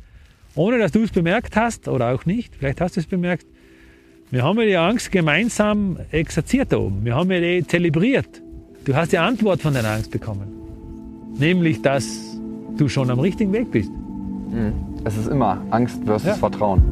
[0.53, 3.47] ohne dass du es bemerkt hast oder auch nicht, vielleicht hast du es bemerkt,
[4.29, 7.03] wir haben ja die Angst gemeinsam exerziert da oben.
[7.03, 8.43] Wir haben ja die zelebriert.
[8.85, 10.47] Du hast die Antwort von deiner Angst bekommen.
[11.35, 12.37] Nämlich, dass
[12.77, 13.89] du schon am richtigen Weg bist.
[13.89, 14.73] Mhm.
[15.03, 16.33] Es ist immer Angst versus Ja.
[16.35, 16.83] Vertrauen.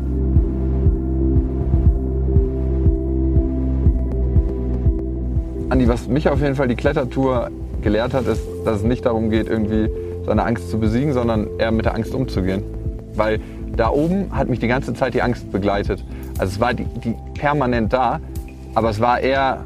[5.70, 7.52] Andi, was mich auf jeden Fall die Klettertour
[7.84, 9.90] gelehrt hat, ist, dass es nicht darum geht, irgendwie
[10.30, 12.64] seine Angst zu besiegen, sondern eher mit der Angst umzugehen.
[13.16, 13.40] Weil
[13.76, 16.06] da oben hat mich die ganze Zeit die Angst begleitet.
[16.38, 18.22] Also es war die, die permanent da,
[18.76, 19.66] aber es war eher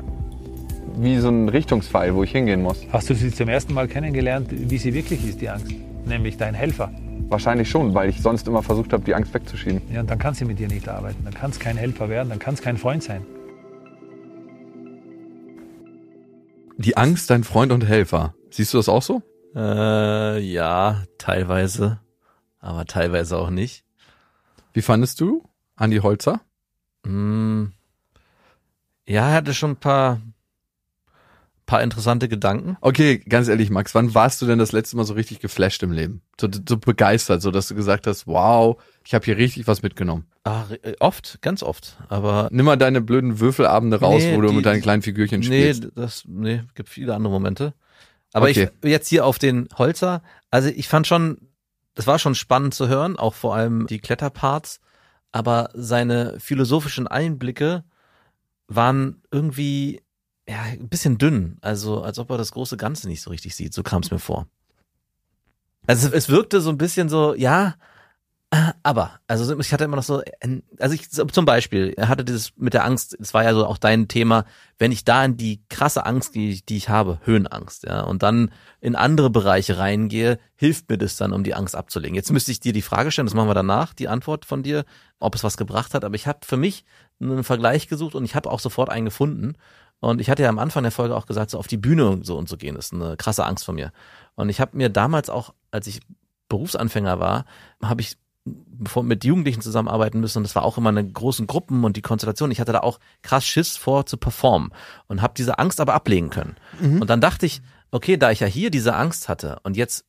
[0.95, 2.80] wie so ein Richtungspfeil, wo ich hingehen muss.
[2.93, 5.68] Hast du sie zum ersten Mal kennengelernt, wie sie wirklich ist, die Angst?
[6.05, 6.91] Nämlich dein Helfer.
[7.28, 9.82] Wahrscheinlich schon, weil ich sonst immer versucht habe, die Angst wegzuschieben.
[9.93, 11.26] Ja, und dann kann sie mit dir nicht arbeiten.
[11.26, 13.26] Dann kann es kein Helfer werden, dann kann es kein Freund sein.
[16.78, 18.34] Die Angst, dein Freund und Helfer.
[18.49, 19.22] Siehst du das auch so?
[19.56, 21.99] Äh, ja, teilweise,
[22.60, 23.84] aber teilweise auch nicht.
[24.74, 25.43] Wie fandest du
[25.76, 26.41] Andi Holzer?
[27.06, 27.74] Hm.
[29.08, 30.22] Ja, er hatte schon ein paar,
[31.66, 32.78] paar interessante Gedanken.
[32.82, 35.91] Okay, ganz ehrlich, Max, wann warst du denn das letzte Mal so richtig geflasht im
[35.91, 36.22] Leben?
[36.39, 40.26] So, so begeistert, so dass du gesagt hast, wow, ich habe hier richtig was mitgenommen.
[40.45, 41.97] Ah, äh, oft, ganz oft.
[42.10, 45.41] Aber Nimm mal deine blöden Würfelabende raus, Nee, wo du die- mit deinen kleinen Figürchen
[45.41, 45.89] nee, spielst.
[45.95, 47.74] das, nee, gibt viele andere Momente.
[48.34, 48.70] Aber Okay.
[48.82, 51.38] ich jetzt hier auf den Holzer, also ich fand schon,
[51.94, 54.82] das war schon spannend zu hören, auch vor allem die Kletterparts,
[55.32, 57.84] aber seine philosophischen Einblicke
[58.68, 60.02] waren irgendwie
[60.48, 63.74] ja, ein bisschen dünn, also als ob er das große Ganze nicht so richtig sieht,
[63.74, 64.48] so kam es mir vor.
[65.88, 67.76] Also es wirkte so ein bisschen so, ja,
[68.84, 70.22] aber, also ich hatte immer noch so,
[70.80, 73.78] also ich zum Beispiel, er hatte dieses mit der Angst, es war ja so auch
[73.78, 74.45] dein Thema,
[74.78, 78.22] wenn ich da in die krasse Angst, die, ich- die ich habe, Höhenangst, ja, und
[78.22, 82.16] dann in andere Bereiche reingehe, hilft mir das dann, um die Angst abzulegen.
[82.16, 84.86] Jetzt müsste ich dir die Frage stellen, das machen wir danach, die Antwort von dir,
[85.20, 86.86] ob es was gebracht hat, aber ich habe für mich
[87.20, 89.54] einen Vergleich gesucht und ich habe auch sofort einen gefunden.
[89.99, 92.38] Und ich hatte ja am Anfang der Folge auch gesagt, so auf die Bühne so
[92.38, 93.93] und so gehen, ist eine krasse Angst von mir.
[94.36, 96.01] Und ich habe mir damals auch, als ich
[96.49, 97.45] Berufsanfänger war,
[97.82, 101.96] habe ich mit Jugendlichen zusammenarbeiten müssen und das war auch immer eine großen Gruppen und
[101.96, 102.52] die Konstellation.
[102.52, 104.72] Ich hatte da auch krass Schiss vor zu performen
[105.08, 106.58] und habe diese Angst aber ablegen können.
[107.00, 110.06] Und dann dachte ich, okay, da ich ja hier diese Angst hatte und jetzt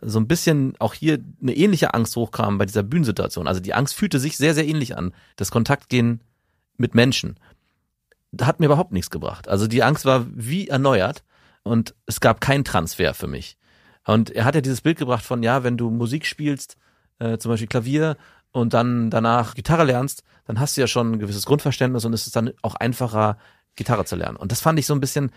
[0.00, 3.48] so ein bisschen auch hier eine ähnliche Angst hochkam bei dieser Bühnensituation.
[3.48, 5.12] Also die Angst fühlte sich sehr, sehr ähnlich an.
[5.36, 6.20] Das Kontaktgehen
[6.76, 7.38] mit Menschen.
[8.40, 9.48] Hat mir überhaupt nichts gebracht.
[9.48, 11.22] Also die Angst war wie erneuert
[11.62, 13.56] und es gab keinen Transfer für mich.
[14.06, 16.76] Und er hat ja dieses Bild gebracht von, ja, wenn du Musik spielst,
[17.18, 18.16] äh, zum Beispiel Klavier
[18.52, 22.26] und dann danach Gitarre lernst, dann hast du ja schon ein gewisses Grundverständnis und es
[22.26, 23.38] ist dann auch einfacher,
[23.76, 24.36] Gitarre zu lernen.
[24.36, 25.30] Und das fand ich so ein bisschen,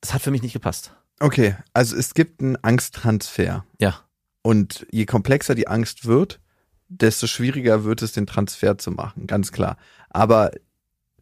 [0.00, 0.94] das hat für mich nicht gepasst.
[1.20, 3.64] Okay, also es gibt einen Angsttransfer.
[3.78, 4.00] Ja.
[4.42, 6.40] Und je komplexer die Angst wird,
[6.88, 9.76] desto schwieriger wird es, den Transfer zu machen, ganz klar.
[10.10, 10.50] Aber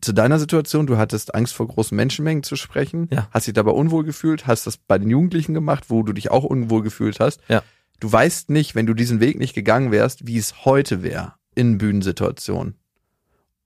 [0.00, 3.28] zu deiner Situation, du hattest Angst vor großen Menschenmengen zu sprechen, Ja.
[3.30, 6.44] hast dich dabei unwohl gefühlt, hast das bei den Jugendlichen gemacht, wo du dich auch
[6.44, 7.40] unwohl gefühlt hast.
[7.48, 7.62] Ja.
[8.00, 11.78] Du weißt nicht, wenn du diesen Weg nicht gegangen wärst, wie es heute wäre in
[11.78, 12.74] Bühnensituationen.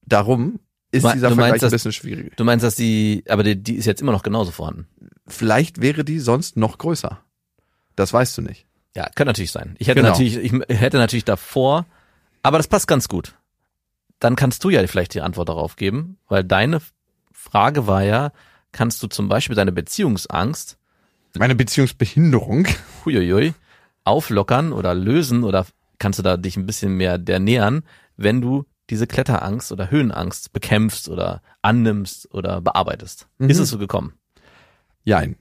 [0.02, 0.60] Darum
[0.90, 2.36] ist dieser du Vergleich meinst, ein dass- bisschen schwierig.
[2.36, 4.86] Du meinst, dass die, aber die, die ist jetzt immer noch genauso vorhanden.
[5.26, 7.20] Vielleicht wäre die sonst noch größer.
[7.96, 8.66] Das weißt du nicht.
[8.96, 9.74] Ja, könnte natürlich sein.
[9.78, 10.10] Ich hätte Genau.
[10.10, 11.86] natürlich, ich hätte natürlich davor,
[12.42, 13.34] aber das passt ganz gut.
[14.20, 16.80] Dann kannst du ja vielleicht die Antwort darauf geben, weil deine
[17.32, 18.32] Frage war ja,
[18.72, 20.78] kannst du zum Beispiel deine Beziehungsangst,
[21.36, 22.66] Meine Beziehungsbehinderung.
[23.04, 23.54] huiuiui,
[24.04, 25.66] auflockern oder lösen oder
[25.98, 27.82] kannst du da dich ein bisschen mehr der nähern,
[28.16, 33.28] wenn du diese Kletterangst oder Höhenangst bekämpfst oder annimmst oder bearbeitest.
[33.38, 33.50] Mhm.
[33.50, 34.14] Ist es so gekommen?
[35.04, 35.36] Jein.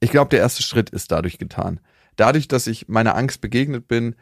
[0.00, 1.80] Ich glaube, der erste Schritt ist dadurch getan.
[2.16, 4.16] Dadurch, dass ich meiner Angst begegnet bin,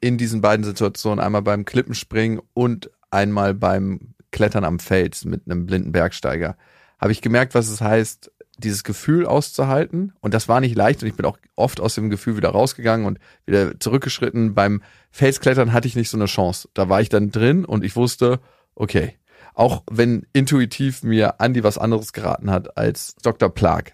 [0.00, 5.66] in diesen beiden Situationen, einmal beim Klippenspringen und einmal beim Klettern am Fels mit einem
[5.66, 6.56] blinden Bergsteiger,
[7.00, 10.12] habe ich gemerkt, was es heißt, dieses Gefühl auszuhalten.
[10.20, 13.06] Und das war nicht leicht und ich bin auch oft aus dem Gefühl wieder rausgegangen
[13.06, 14.54] und wieder zurückgeschritten.
[14.54, 16.68] Beim Felsklettern hatte ich nicht so eine Chance.
[16.74, 18.40] Da war ich dann drin und ich wusste,
[18.74, 19.14] okay,
[19.54, 23.48] auch wenn intuitiv mir Andi was anderes geraten hat als Dr.
[23.48, 23.92] Plag.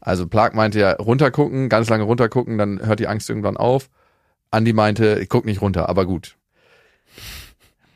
[0.00, 3.88] Also Plag meinte ja runtergucken, ganz lange runtergucken, dann hört die Angst irgendwann auf.
[4.50, 6.36] Andi meinte, ich guck nicht runter, aber gut.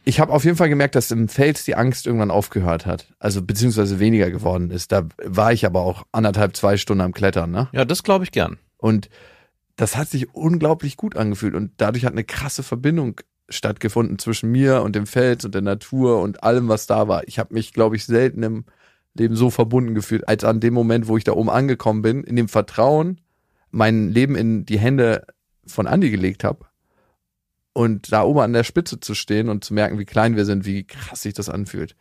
[0.09, 3.13] Ich habe auf jeden Fall gemerkt, dass im Fels die Angst irgendwann aufgehört hat.
[3.19, 4.93] Also beziehungsweise weniger geworden ist.
[4.93, 7.69] Da war ich aber auch anderthalb, zwei Stunden am Klettern, ne?
[7.73, 8.57] Ja, das glaube ich gern.
[8.79, 9.09] Und
[9.75, 14.83] das hat sich unglaublich gut angefühlt und dadurch hat eine krasse Verbindung stattgefunden zwischen mir
[14.83, 17.27] und dem Fels und der Natur und allem, was da war.
[17.27, 18.65] Ich habe mich, glaube ich, selten im
[19.15, 22.37] Leben so verbunden gefühlt, als an dem Moment, wo ich da oben angekommen bin, in
[22.37, 23.21] dem Vertrauen,
[23.73, 25.27] mein Leben in die Hände
[25.67, 26.67] von Andi gelegt habe
[27.77, 30.65] und da oben an der Spitze zu stehen und zu merken, wie klein wir sind,
[30.65, 31.95] wie krass sich das anfühlt.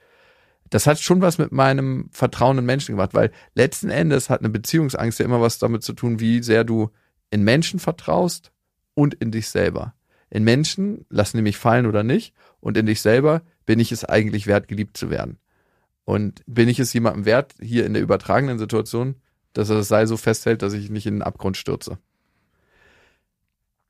[0.69, 4.47] Das hat schon was mit meinem Vertrauen in Menschen gemacht, weil letzten Endes hat eine
[4.47, 6.91] Beziehungsangst ja immer was damit zu tun, wie sehr du
[7.29, 8.53] in Menschen vertraust
[8.93, 9.93] und in dich selber.
[10.29, 14.47] In Menschen lassen mich fallen oder nicht und in dich selber bin ich es eigentlich
[14.47, 15.39] wert, geliebt zu werden.
[16.05, 19.15] Und bin ich es jemandem wert, hier in der übertragenen Situation,
[19.51, 21.97] dass er das Seil so festhält, dass ich nicht in den Abgrund stürze.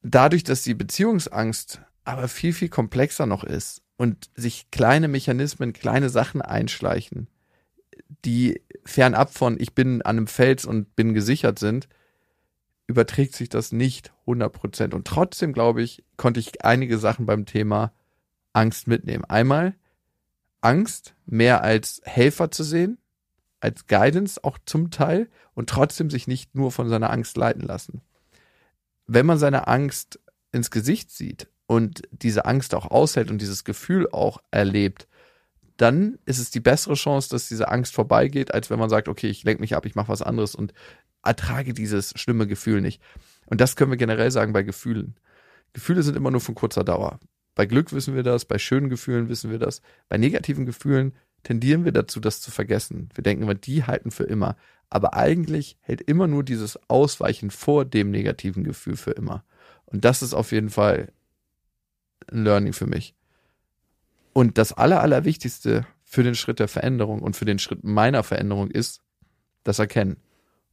[0.08, 6.12] Dadurch, dass die Beziehungsangst aber viel, viel komplexer noch ist und sich kleine Mechanismen, kleine
[6.12, 7.28] Sachen einschleichen,
[8.24, 11.90] die fernab von ich bin an einem Fels und bin gesichert sind,
[12.86, 14.94] überträgt sich das nicht 100 Prozent.
[14.94, 17.92] Und trotzdem, glaube ich, konnte ich einige Sachen beim Thema
[18.54, 19.26] Angst mitnehmen.
[19.26, 19.74] Einmal
[20.62, 23.00] Angst mehr als Helfer zu sehen,
[23.60, 28.04] als Guidance auch zum Teil und trotzdem sich nicht nur von seiner Angst leiten lassen.
[29.08, 30.20] Wenn man seine Angst
[30.52, 35.08] ins Gesicht sieht und diese Angst auch aushält und dieses Gefühl auch erlebt,
[35.78, 39.28] dann ist es die bessere Chance, dass diese Angst vorbeigeht, als wenn man sagt, okay,
[39.28, 40.74] ich lenke mich ab, ich mache was anderes und
[41.24, 43.02] ertrage dieses schlimme Gefühl nicht.
[43.48, 45.16] Und das können wir generell sagen bei Gefühlen.
[45.74, 47.20] Gefühle sind immer nur von kurzer Dauer.
[47.56, 49.82] Bei Glück wissen wir das, bei schönen Gefühlen wissen wir das.
[50.08, 51.14] Bei negativen Gefühlen
[51.46, 53.10] tendieren wir dazu, das zu vergessen.
[53.14, 54.58] Wir denken immer, die halten für immer.
[54.90, 59.46] Aber eigentlich hält immer nur dieses Ausweichen vor dem negativen Gefühl für immer.
[59.86, 61.14] Und das ist auf jeden Fall
[62.32, 63.14] ein Learning für mich.
[64.34, 68.72] Und das Aller, Allerwichtigste für den Schritt der Veränderung und für den Schritt meiner Veränderung
[68.72, 69.02] ist
[69.64, 70.18] das Erkennen.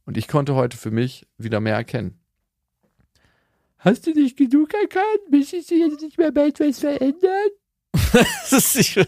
[0.05, 2.19] Und ich konnte heute für mich wieder mehr erkennen.
[3.77, 5.29] Hast du nicht genug erkannt?
[5.29, 7.49] Müsstest du jetzt nicht mehr bei etwas verändern?
[8.49, 9.07] Das ist nicht,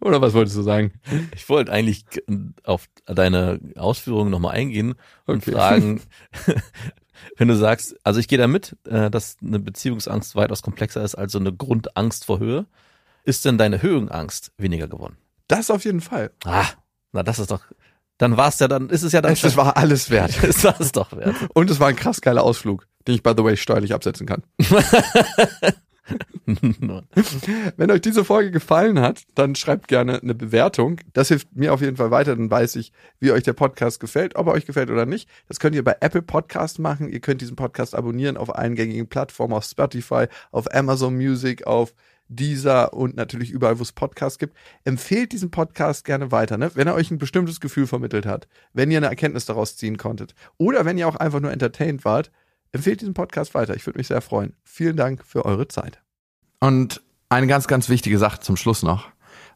[0.00, 0.92] Oder was wolltest du sagen?
[1.34, 2.04] Ich wollte eigentlich
[2.64, 4.94] auf deine Ausführungen nochmal eingehen
[5.26, 5.52] und Okay.
[5.52, 6.02] fragen,
[7.36, 11.32] wenn du sagst, also ich gehe damit, äh, dass eine Beziehungsangst weitaus komplexer ist als
[11.32, 12.66] so eine Grundangst vor Höhe.
[13.24, 15.16] Ist denn deine Höhenangst weniger geworden?
[15.48, 16.30] Das auf jeden Fall.
[16.44, 16.66] Ah,
[17.12, 17.62] na das ist doch,
[18.18, 20.32] dann war es ja, dann ist es ja dann Es war alles wert.
[20.42, 21.36] es war es doch wert.
[21.54, 24.42] Und es war ein krass geiler Ausflug, den ich by the way steuerlich absetzen kann.
[27.76, 31.00] Wenn euch diese Folge gefallen hat, dann schreibt gerne eine Bewertung.
[31.12, 34.36] Das hilft mir auf jeden Fall weiter, dann weiß ich, wie euch der Podcast gefällt,
[34.36, 35.28] ob er euch gefällt oder nicht.
[35.48, 37.08] Das könnt ihr bei Apple Podcast machen.
[37.08, 41.94] Ihr könnt diesen Podcast abonnieren auf allen gängigen Plattformen, auf Spotify, auf Amazon Music, auf
[42.28, 44.56] dieser und natürlich überall, wo es Podcasts gibt.
[44.84, 46.70] Empfehlt diesen Podcast gerne weiter, ne?
[46.74, 50.34] wenn er euch ein bestimmtes Gefühl vermittelt hat, wenn ihr eine Erkenntnis daraus ziehen konntet
[50.58, 52.30] oder wenn ihr auch einfach nur entertained wart.
[52.72, 53.74] Empfehlt diesen Podcast weiter.
[53.74, 54.54] Ich würde mich sehr freuen.
[54.64, 56.00] Vielen Dank für eure Zeit.
[56.60, 59.08] Und eine ganz, ganz wichtige Sache zum Schluss noch.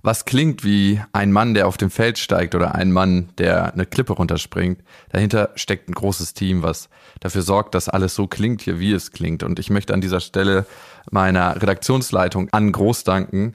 [0.04, 3.86] Was klingt wie ein Mann, der auf dem Feld steigt oder ein Mann, der eine
[3.86, 6.88] Klippe runterspringt, dahinter steckt ein großes Team, was
[7.20, 9.44] dafür sorgt, dass alles so klingt hier, wie es klingt.
[9.44, 10.66] Und ich möchte an dieser Stelle
[11.12, 13.54] meiner Redaktionsleitung an Groß danken,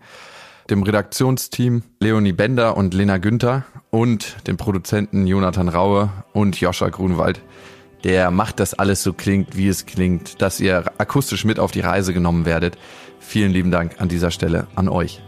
[0.69, 7.41] dem Redaktionsteam Leonie Bender und Lena Günther und dem Produzenten Jonathan Raue und Joscha Grunwald,
[8.03, 11.81] der macht, dass alles so klingt, wie es klingt, dass ihr akustisch mit auf die
[11.81, 12.77] Reise genommen werdet.
[13.19, 15.21] Vielen lieben Dank an dieser Stelle an euch.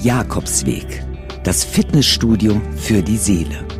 [0.00, 1.04] Jakobsweg,
[1.42, 3.77] das Fitnessstudio für die Seele.